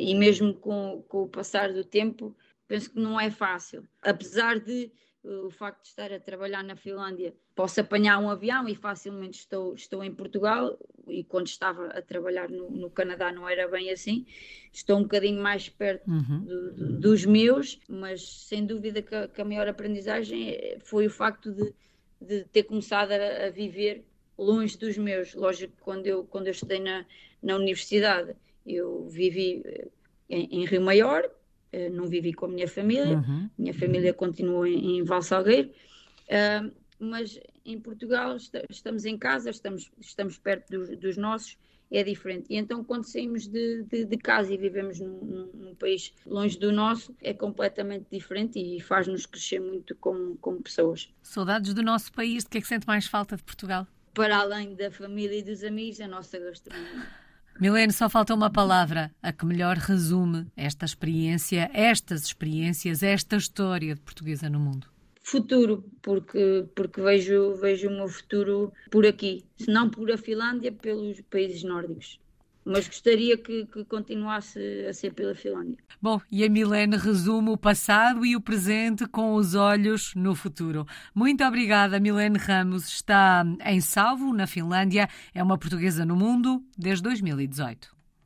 E 0.00 0.14
mesmo 0.16 0.52
com, 0.54 1.04
com 1.08 1.22
o 1.22 1.28
passar 1.28 1.72
do 1.72 1.84
tempo, 1.84 2.34
penso 2.72 2.90
que 2.90 2.98
não 2.98 3.20
é 3.20 3.30
fácil. 3.30 3.86
Apesar 4.00 4.58
de 4.58 4.90
uh, 5.22 5.46
o 5.46 5.50
facto 5.50 5.82
de 5.82 5.88
estar 5.88 6.10
a 6.10 6.18
trabalhar 6.18 6.64
na 6.64 6.74
Finlândia, 6.74 7.34
posso 7.54 7.78
apanhar 7.82 8.18
um 8.18 8.30
avião 8.30 8.66
e 8.66 8.74
facilmente 8.74 9.40
estou, 9.40 9.74
estou 9.74 10.02
em 10.02 10.10
Portugal. 10.10 10.78
E 11.06 11.22
quando 11.22 11.48
estava 11.48 11.88
a 11.88 12.00
trabalhar 12.00 12.48
no, 12.48 12.70
no 12.70 12.88
Canadá 12.88 13.30
não 13.30 13.46
era 13.46 13.68
bem 13.68 13.90
assim. 13.90 14.24
Estou 14.72 14.96
um 14.96 15.02
bocadinho 15.02 15.42
mais 15.42 15.68
perto 15.68 16.10
uhum. 16.10 16.44
do, 16.46 16.72
do, 16.72 17.00
dos 17.00 17.26
meus, 17.26 17.78
mas 17.86 18.26
sem 18.46 18.64
dúvida 18.64 19.02
que 19.02 19.14
a, 19.14 19.28
que 19.28 19.42
a, 19.42 19.44
maior 19.44 19.68
aprendizagem 19.68 20.52
é, 20.52 20.78
foi 20.80 21.06
o 21.06 21.10
facto 21.10 21.52
de, 21.52 21.74
de 22.18 22.44
ter 22.44 22.62
começado 22.62 23.12
a, 23.12 23.48
a 23.48 23.50
viver 23.50 24.02
longe 24.38 24.78
dos 24.78 24.96
meus. 24.96 25.34
Lógico 25.34 25.76
que 25.76 25.82
quando 25.82 26.06
eu, 26.06 26.24
quando 26.24 26.46
eu 26.46 26.52
estudei 26.52 26.80
na, 26.80 27.04
na 27.42 27.54
universidade, 27.54 28.34
eu 28.66 29.06
vivi 29.10 29.60
eh, 29.62 29.88
em, 30.30 30.62
em 30.62 30.64
Rio 30.64 30.80
Maior, 30.80 31.30
eh, 31.72 31.88
não 31.88 32.06
vivi 32.06 32.32
com 32.32 32.46
a 32.46 32.48
minha 32.48 32.68
família, 32.68 33.16
uhum. 33.16 33.48
minha 33.56 33.72
família 33.72 34.12
continua 34.12 34.68
em, 34.68 34.98
em 34.98 35.02
Valsalgueiro, 35.02 35.70
uh, 35.70 36.70
mas 36.98 37.40
em 37.64 37.80
Portugal 37.80 38.36
estamos 38.68 39.04
em 39.04 39.16
casa, 39.16 39.50
estamos, 39.50 39.90
estamos 39.98 40.38
perto 40.38 40.68
dos, 40.70 40.96
dos 40.98 41.16
nossos, 41.16 41.56
é 41.90 42.02
diferente. 42.02 42.46
E 42.50 42.56
então, 42.56 42.84
quando 42.84 43.04
saímos 43.04 43.46
de, 43.46 43.84
de, 43.84 44.04
de 44.04 44.16
casa 44.16 44.52
e 44.52 44.56
vivemos 44.56 45.00
num, 45.00 45.24
num, 45.24 45.50
num, 45.54 45.74
país 45.74 46.12
longe 46.26 46.58
do 46.58 46.72
nosso, 46.72 47.14
é 47.20 47.34
completamente 47.34 48.06
diferente 48.10 48.58
e 48.58 48.80
faz-nos 48.80 49.26
crescer 49.26 49.60
muito 49.60 49.94
como, 49.96 50.36
como 50.38 50.62
pessoas. 50.62 51.12
Saudades 51.22 51.74
do 51.74 51.82
nosso 51.82 52.12
país, 52.12 52.44
de 52.44 52.50
que 52.50 52.58
é 52.58 52.60
que 52.60 52.66
sente 52.66 52.86
mais 52.86 53.06
falta 53.06 53.36
de 53.36 53.42
Portugal? 53.42 53.86
Para 54.14 54.38
além 54.38 54.74
da 54.74 54.90
família 54.90 55.38
e 55.38 55.42
dos 55.42 55.64
amigos, 55.64 56.00
a 56.00 56.08
nossa 56.08 56.38
gastronomia. 56.38 57.21
Milene, 57.60 57.92
só 57.92 58.08
falta 58.08 58.34
uma 58.34 58.50
palavra, 58.50 59.14
a 59.22 59.32
que 59.32 59.46
melhor 59.46 59.76
resume 59.76 60.46
esta 60.56 60.84
experiência, 60.84 61.70
estas 61.72 62.24
experiências, 62.24 63.02
esta 63.02 63.36
história 63.36 63.94
de 63.94 64.00
portuguesa 64.00 64.50
no 64.50 64.58
mundo. 64.58 64.86
Futuro, 65.22 65.84
porque, 66.02 66.66
porque 66.74 67.00
vejo, 67.00 67.54
vejo 67.54 67.88
o 67.88 67.92
meu 67.92 68.08
futuro 68.08 68.72
por 68.90 69.06
aqui, 69.06 69.44
se 69.56 69.70
não 69.70 69.88
por 69.88 70.10
a 70.10 70.18
Finlândia, 70.18 70.72
pelos 70.72 71.20
países 71.22 71.62
nórdicos 71.62 72.18
mas 72.64 72.86
gostaria 72.86 73.36
que, 73.36 73.66
que, 73.66 73.84
continuasse 73.84 74.58
a 74.88 74.92
ser 74.92 75.12
pela 75.12 75.34
Finlândia. 75.34 75.78
Bom, 76.00 76.20
e 76.30 76.44
a 76.44 76.48
Milene 76.48 76.96
resume 76.96 77.50
o 77.50 77.56
passado 77.56 78.24
e 78.24 78.36
o 78.36 78.40
presente 78.40 79.06
com 79.06 79.34
os 79.34 79.54
olhos 79.54 80.14
no 80.14 80.34
futuro. 80.34 80.86
Muito 81.14 81.44
obrigada, 81.44 82.00
Milene 82.00 82.38
Ramos. 82.38 82.86
Está 82.88 83.44
em 83.64 83.80
Salvo, 83.80 84.32
na 84.32 84.46
Finlândia. 84.46 85.08
É 85.34 85.42
uma 85.42 85.58
portuguesa 85.58 86.04
no 86.04 86.16
mundo 86.16 86.62
desde 86.76 87.02
2018. 87.02 88.01